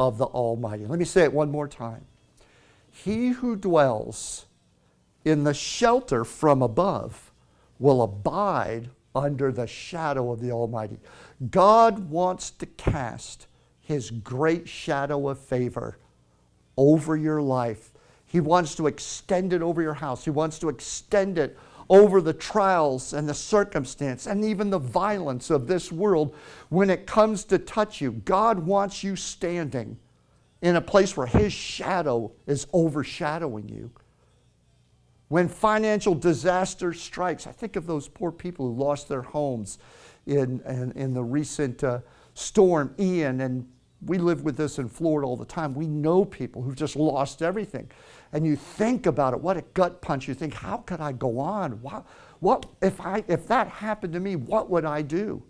of 0.00 0.16
the 0.16 0.24
Almighty. 0.24 0.86
Let 0.86 0.98
me 0.98 1.04
say 1.04 1.24
it 1.24 1.32
one 1.32 1.50
more 1.50 1.68
time. 1.68 2.06
He 2.90 3.28
who 3.28 3.54
dwells 3.54 4.46
in 5.26 5.44
the 5.44 5.52
shelter 5.52 6.24
from 6.24 6.62
above 6.62 7.30
will 7.78 8.00
abide 8.00 8.88
under 9.14 9.52
the 9.52 9.66
shadow 9.66 10.32
of 10.32 10.40
the 10.40 10.52
Almighty. 10.52 10.98
God 11.50 12.08
wants 12.08 12.50
to 12.52 12.64
cast 12.64 13.46
his 13.82 14.10
great 14.10 14.66
shadow 14.66 15.28
of 15.28 15.38
favor 15.38 15.98
over 16.78 17.14
your 17.14 17.42
life. 17.42 17.92
He 18.24 18.40
wants 18.40 18.74
to 18.76 18.86
extend 18.86 19.52
it 19.52 19.60
over 19.60 19.82
your 19.82 19.92
house. 19.92 20.24
He 20.24 20.30
wants 20.30 20.58
to 20.60 20.70
extend 20.70 21.36
it 21.36 21.58
over 21.90 22.20
the 22.20 22.32
trials 22.32 23.12
and 23.12 23.28
the 23.28 23.34
circumstance 23.34 24.26
and 24.26 24.44
even 24.44 24.70
the 24.70 24.78
violence 24.78 25.50
of 25.50 25.66
this 25.66 25.90
world 25.90 26.34
when 26.68 26.88
it 26.88 27.04
comes 27.04 27.42
to 27.44 27.58
touch 27.58 28.00
you. 28.00 28.12
God 28.12 28.60
wants 28.60 29.02
you 29.02 29.16
standing 29.16 29.98
in 30.62 30.76
a 30.76 30.80
place 30.80 31.16
where 31.16 31.26
His 31.26 31.52
shadow 31.52 32.30
is 32.46 32.68
overshadowing 32.72 33.68
you. 33.68 33.90
When 35.28 35.48
financial 35.48 36.14
disaster 36.14 36.92
strikes, 36.92 37.46
I 37.46 37.52
think 37.52 37.74
of 37.74 37.86
those 37.86 38.08
poor 38.08 38.30
people 38.30 38.68
who 38.68 38.80
lost 38.80 39.08
their 39.08 39.22
homes 39.22 39.78
in, 40.26 40.60
in, 40.60 40.92
in 40.92 41.12
the 41.12 41.22
recent 41.22 41.82
uh, 41.82 42.00
storm 42.34 42.94
Ian, 42.98 43.40
and 43.40 43.68
we 44.06 44.18
live 44.18 44.42
with 44.42 44.56
this 44.56 44.78
in 44.78 44.88
Florida 44.88 45.26
all 45.26 45.36
the 45.36 45.44
time. 45.44 45.74
We 45.74 45.86
know 45.86 46.24
people 46.24 46.62
who've 46.62 46.76
just 46.76 46.96
lost 46.96 47.42
everything. 47.42 47.90
And 48.32 48.46
you 48.46 48.56
think 48.56 49.06
about 49.06 49.34
it, 49.34 49.40
what 49.40 49.56
a 49.56 49.62
gut 49.74 50.00
punch. 50.00 50.28
You 50.28 50.34
think, 50.34 50.54
how 50.54 50.78
could 50.78 51.00
I 51.00 51.12
go 51.12 51.38
on? 51.38 51.72
What, 51.82 52.06
what 52.38 52.66
if, 52.80 53.00
I, 53.00 53.24
if 53.28 53.46
that 53.48 53.68
happened 53.68 54.12
to 54.14 54.20
me, 54.20 54.36
what 54.36 54.70
would 54.70 54.84
I 54.84 55.02
do? 55.02 55.42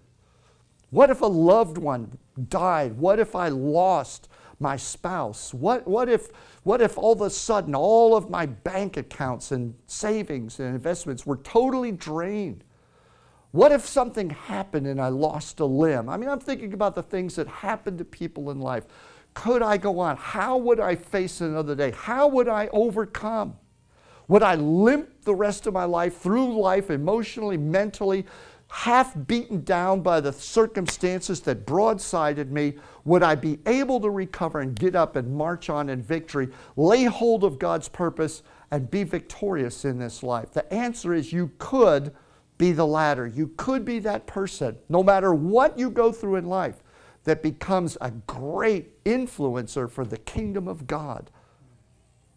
What 0.91 1.11
if 1.11 1.21
a 1.21 1.27
loved 1.27 1.79
one 1.79 2.19
died? 2.49 2.97
What 2.97 3.21
if 3.21 3.37
I 3.37 3.49
lost 3.49 4.29
my 4.59 4.77
spouse? 4.77 5.55
What, 5.55 5.87
what, 5.87 6.09
if, 6.09 6.29
what 6.65 6.81
if 6.81 6.99
all 6.99 7.13
of 7.13 7.21
a 7.21 7.31
sudden 7.31 7.75
all 7.75 8.17
of 8.17 8.29
my 8.29 8.47
bank 8.47 8.97
accounts 8.97 9.53
and 9.53 9.75
savings 9.87 10.59
and 10.59 10.75
investments 10.75 11.25
were 11.25 11.37
totally 11.37 11.93
drained? 11.93 12.65
What 13.53 13.73
if 13.73 13.85
something 13.85 14.31
happened 14.31 14.87
and 14.87 15.01
I 15.01 15.09
lost 15.09 15.59
a 15.61 15.65
limb? 15.65 16.09
I 16.09 16.17
mean, 16.17 16.29
I'm 16.29 16.39
thinking 16.39 16.73
about 16.73 16.95
the 16.95 17.03
things 17.03 17.35
that 17.35 17.49
happen 17.49 17.99
to 17.99 18.05
people 18.05 18.51
in 18.51 18.61
life. 18.61 18.85
Could 19.35 19.63
I 19.63 19.77
go 19.77 19.99
on? 19.99 20.17
How 20.17 20.57
would 20.57 20.79
I 20.79 20.95
face 20.95 21.41
another 21.41 21.75
day? 21.75 21.91
How 21.93 22.29
would 22.29 22.49
I 22.49 22.69
overcome? 22.73 23.57
Would 24.29 24.43
I 24.45 24.55
limp 24.55 25.25
the 25.25 25.35
rest 25.35 25.67
of 25.67 25.75
my 25.75 25.85
life 25.85 26.19
through 26.19 26.61
life 26.61 26.91
emotionally, 26.91 27.57
mentally, 27.57 28.25
half 28.69 29.17
beaten 29.27 29.65
down 29.65 30.01
by 30.01 30.21
the 30.21 30.33
circumstances 30.33 31.41
that 31.41 31.67
broadsided 31.67 32.51
me, 32.51 32.75
would 33.05 33.25
I 33.25 33.35
be 33.35 33.59
able 33.67 33.99
to 34.01 34.11
recover 34.11 34.61
and 34.61 34.77
get 34.77 34.95
up 34.95 35.17
and 35.17 35.35
march 35.35 35.69
on 35.69 35.89
in 35.89 36.01
victory, 36.01 36.49
lay 36.77 37.05
hold 37.05 37.43
of 37.43 37.59
God's 37.59 37.89
purpose, 37.89 38.45
and 38.71 38.89
be 38.89 39.03
victorious 39.03 39.85
in 39.85 39.99
this 39.99 40.23
life? 40.23 40.53
The 40.53 40.73
answer 40.73 41.13
is 41.13 41.33
you 41.33 41.51
could 41.59 42.15
be 42.61 42.73
the 42.73 42.87
latter. 42.87 43.27
You 43.27 43.49
could 43.57 43.87
be 43.87 44.01
that 44.01 44.27
person, 44.27 44.77
no 44.91 45.03
matter 45.03 45.33
what 45.33 45.79
you 45.79 45.91
go 45.91 46.13
through 46.13 46.37
in 46.37 46.45
life, 46.45 46.83
that 47.25 47.43
becomes 47.43 47.97
a 48.03 48.11
great 48.11 49.03
influencer 49.05 49.91
for 49.91 50.05
the 50.05 50.19
kingdom 50.19 50.69
of 50.69 50.87
God. 50.87 51.31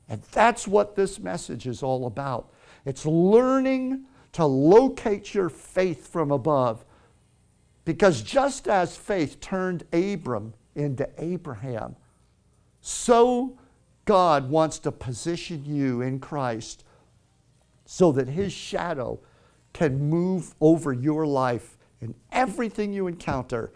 And 0.08 0.22
that's 0.32 0.66
what 0.66 0.96
this 0.96 1.20
message 1.20 1.68
is 1.68 1.84
all 1.84 2.08
about. 2.08 2.54
It's 2.86 3.06
learning 3.06 4.06
to 4.32 4.46
locate 4.46 5.34
your 5.34 5.50
faith 5.50 6.08
from 6.08 6.32
above. 6.32 6.86
Because 7.84 8.22
just 8.22 8.70
as 8.70 8.96
faith 8.96 9.42
turned 9.42 9.84
Abram 9.92 10.54
into 10.74 11.08
Abraham, 11.18 11.98
so 12.80 13.58
God 14.06 14.50
wants 14.50 14.80
to 14.80 14.92
position 14.94 15.66
you 15.66 16.00
in 16.00 16.20
Christ 16.20 16.86
so 17.84 18.14
that 18.14 18.30
his 18.30 18.54
shadow 18.54 19.20
can 19.74 20.10
move 20.10 20.54
over 20.62 20.94
your 20.94 21.26
life 21.26 21.78
and 22.02 22.14
everything 22.32 22.94
you 22.94 23.08
encounter 23.08 23.72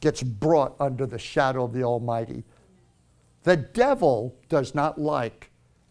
gets 0.00 0.22
brought 0.22 0.74
under 0.80 1.06
the 1.06 1.18
shadow 1.18 1.64
of 1.64 1.72
the 1.72 1.82
Almighty. 1.82 2.44
The 3.42 3.56
devil 3.56 4.34
does 4.48 4.74
not 4.74 5.00
like 5.00 5.50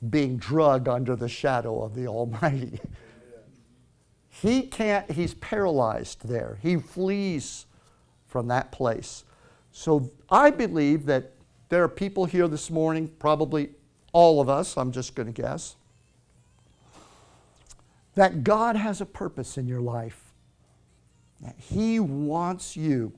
being 0.10 0.38
drugged 0.38 0.88
under 0.88 1.16
the 1.16 1.30
shadow 1.30 1.82
of 1.82 1.96
the 1.96 2.08
Almighty. 2.08 2.80
He 4.42 4.64
can't, 4.64 5.10
he's 5.12 5.36
paralyzed 5.36 6.28
there. 6.28 6.58
He 6.62 6.78
flees 6.78 7.68
from 8.28 8.48
that 8.48 8.72
place. 8.72 9.24
So 9.72 10.12
I 10.30 10.50
believe 10.50 11.06
that 11.06 11.34
there 11.70 11.84
are 11.84 11.88
people 11.88 12.26
here 12.26 12.48
this 12.48 12.72
morning, 12.72 13.10
probably 13.20 13.70
all 14.12 14.42
of 14.42 14.50
us, 14.50 14.76
I'm 14.76 14.92
just 14.92 15.14
going 15.16 15.32
to 15.32 15.42
guess, 15.42 15.76
that 18.16 18.44
God 18.44 18.76
has 18.76 19.02
a 19.02 19.06
purpose 19.06 19.58
in 19.58 19.68
your 19.68 19.82
life. 19.82 20.34
That 21.42 21.56
He 21.58 22.00
wants 22.00 22.78
you 22.78 23.14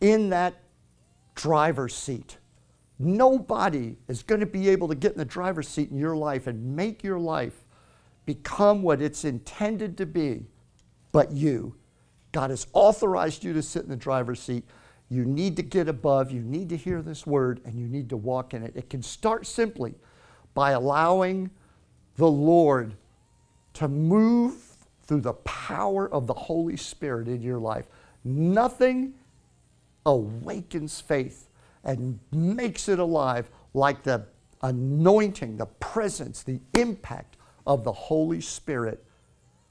in 0.00 0.30
that 0.30 0.54
driver's 1.34 1.94
seat. 1.94 2.38
Nobody 2.98 3.96
is 4.08 4.22
going 4.22 4.40
to 4.40 4.46
be 4.46 4.68
able 4.68 4.88
to 4.88 4.94
get 4.94 5.12
in 5.12 5.18
the 5.18 5.24
driver's 5.24 5.68
seat 5.68 5.90
in 5.90 5.96
your 5.96 6.16
life 6.16 6.46
and 6.46 6.76
make 6.76 7.02
your 7.02 7.18
life 7.18 7.64
become 8.26 8.82
what 8.82 9.00
it's 9.00 9.24
intended 9.24 9.96
to 9.98 10.06
be 10.06 10.46
but 11.12 11.32
you. 11.32 11.74
God 12.32 12.50
has 12.50 12.66
authorized 12.72 13.42
you 13.42 13.52
to 13.54 13.62
sit 13.62 13.82
in 13.82 13.88
the 13.88 13.96
driver's 13.96 14.40
seat. 14.40 14.64
You 15.08 15.24
need 15.24 15.56
to 15.56 15.62
get 15.62 15.88
above, 15.88 16.30
you 16.30 16.42
need 16.42 16.68
to 16.68 16.76
hear 16.76 17.02
this 17.02 17.26
word, 17.26 17.60
and 17.64 17.74
you 17.74 17.88
need 17.88 18.08
to 18.10 18.16
walk 18.16 18.54
in 18.54 18.62
it. 18.62 18.74
It 18.76 18.88
can 18.88 19.02
start 19.02 19.46
simply 19.46 19.94
by 20.54 20.72
allowing 20.72 21.50
the 22.16 22.30
Lord 22.30 22.94
to 23.74 23.88
move 23.88 24.54
through 25.02 25.20
the 25.20 25.34
power 25.34 26.08
of 26.12 26.26
the 26.26 26.34
Holy 26.34 26.76
Spirit 26.76 27.28
in 27.28 27.42
your 27.42 27.58
life. 27.58 27.86
Nothing 28.24 29.14
awakens 30.06 31.00
faith 31.00 31.48
and 31.84 32.18
makes 32.32 32.88
it 32.88 32.98
alive 32.98 33.50
like 33.74 34.02
the 34.02 34.26
anointing, 34.62 35.56
the 35.56 35.66
presence, 35.66 36.42
the 36.42 36.60
impact 36.74 37.36
of 37.66 37.84
the 37.84 37.92
Holy 37.92 38.40
Spirit. 38.40 39.04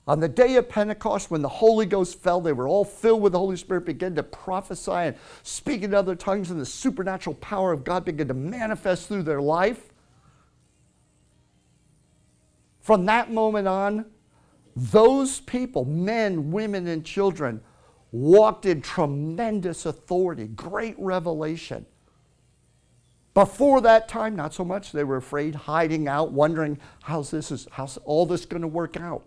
On 0.07 0.19
the 0.19 0.27
day 0.27 0.55
of 0.55 0.67
Pentecost, 0.67 1.29
when 1.29 1.43
the 1.43 1.47
Holy 1.47 1.85
Ghost 1.85 2.19
fell, 2.19 2.41
they 2.41 2.53
were 2.53 2.67
all 2.67 2.83
filled 2.83 3.21
with 3.21 3.33
the 3.33 3.37
Holy 3.37 3.57
Spirit, 3.57 3.85
began 3.85 4.15
to 4.15 4.23
prophesy 4.23 4.91
and 4.91 5.15
speak 5.43 5.83
in 5.83 5.93
other 5.93 6.15
tongues, 6.15 6.49
and 6.49 6.59
the 6.59 6.65
supernatural 6.65 7.35
power 7.35 7.71
of 7.71 7.83
God 7.83 8.05
began 8.05 8.27
to 8.27 8.33
manifest 8.33 9.07
through 9.07 9.23
their 9.23 9.41
life. 9.41 9.88
From 12.79 13.05
that 13.05 13.31
moment 13.31 13.67
on, 13.67 14.05
those 14.75 15.39
people, 15.41 15.85
men, 15.85 16.51
women, 16.51 16.87
and 16.87 17.05
children, 17.05 17.61
walked 18.11 18.65
in 18.65 18.81
tremendous 18.81 19.85
authority, 19.85 20.47
great 20.47 20.95
revelation. 20.97 21.85
Before 23.33 23.81
that 23.81 24.07
time, 24.07 24.35
not 24.35 24.53
so 24.53 24.65
much. 24.65 24.91
They 24.91 25.03
were 25.03 25.17
afraid, 25.17 25.53
hiding 25.53 26.07
out, 26.07 26.31
wondering 26.31 26.79
how's 27.03 27.31
this 27.31 27.51
is 27.51 27.67
how's 27.71 27.97
all 27.97 28.25
this 28.25 28.45
going 28.45 28.63
to 28.63 28.67
work 28.67 28.97
out. 28.97 29.23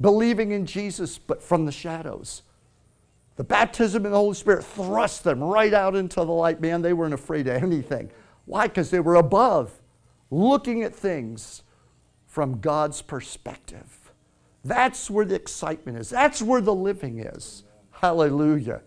Believing 0.00 0.50
in 0.50 0.66
Jesus, 0.66 1.16
but 1.16 1.42
from 1.42 1.64
the 1.64 1.72
shadows. 1.72 2.42
The 3.36 3.44
baptism 3.44 4.04
in 4.04 4.12
the 4.12 4.18
Holy 4.18 4.34
Spirit 4.34 4.64
thrust 4.64 5.24
them 5.24 5.42
right 5.42 5.72
out 5.72 5.94
into 5.94 6.16
the 6.16 6.32
light. 6.32 6.60
Man, 6.60 6.82
they 6.82 6.92
weren't 6.92 7.14
afraid 7.14 7.46
of 7.46 7.62
anything. 7.62 8.10
Why? 8.44 8.66
Because 8.66 8.90
they 8.90 9.00
were 9.00 9.14
above, 9.14 9.72
looking 10.32 10.82
at 10.82 10.94
things 10.94 11.62
from 12.26 12.60
God's 12.60 13.02
perspective. 13.02 14.12
That's 14.64 15.10
where 15.10 15.26
the 15.26 15.34
excitement 15.34 15.98
is. 15.98 16.08
That's 16.08 16.40
where 16.40 16.62
the 16.62 16.74
living 16.74 17.20
is. 17.20 17.64
Hallelujah. 17.90 18.80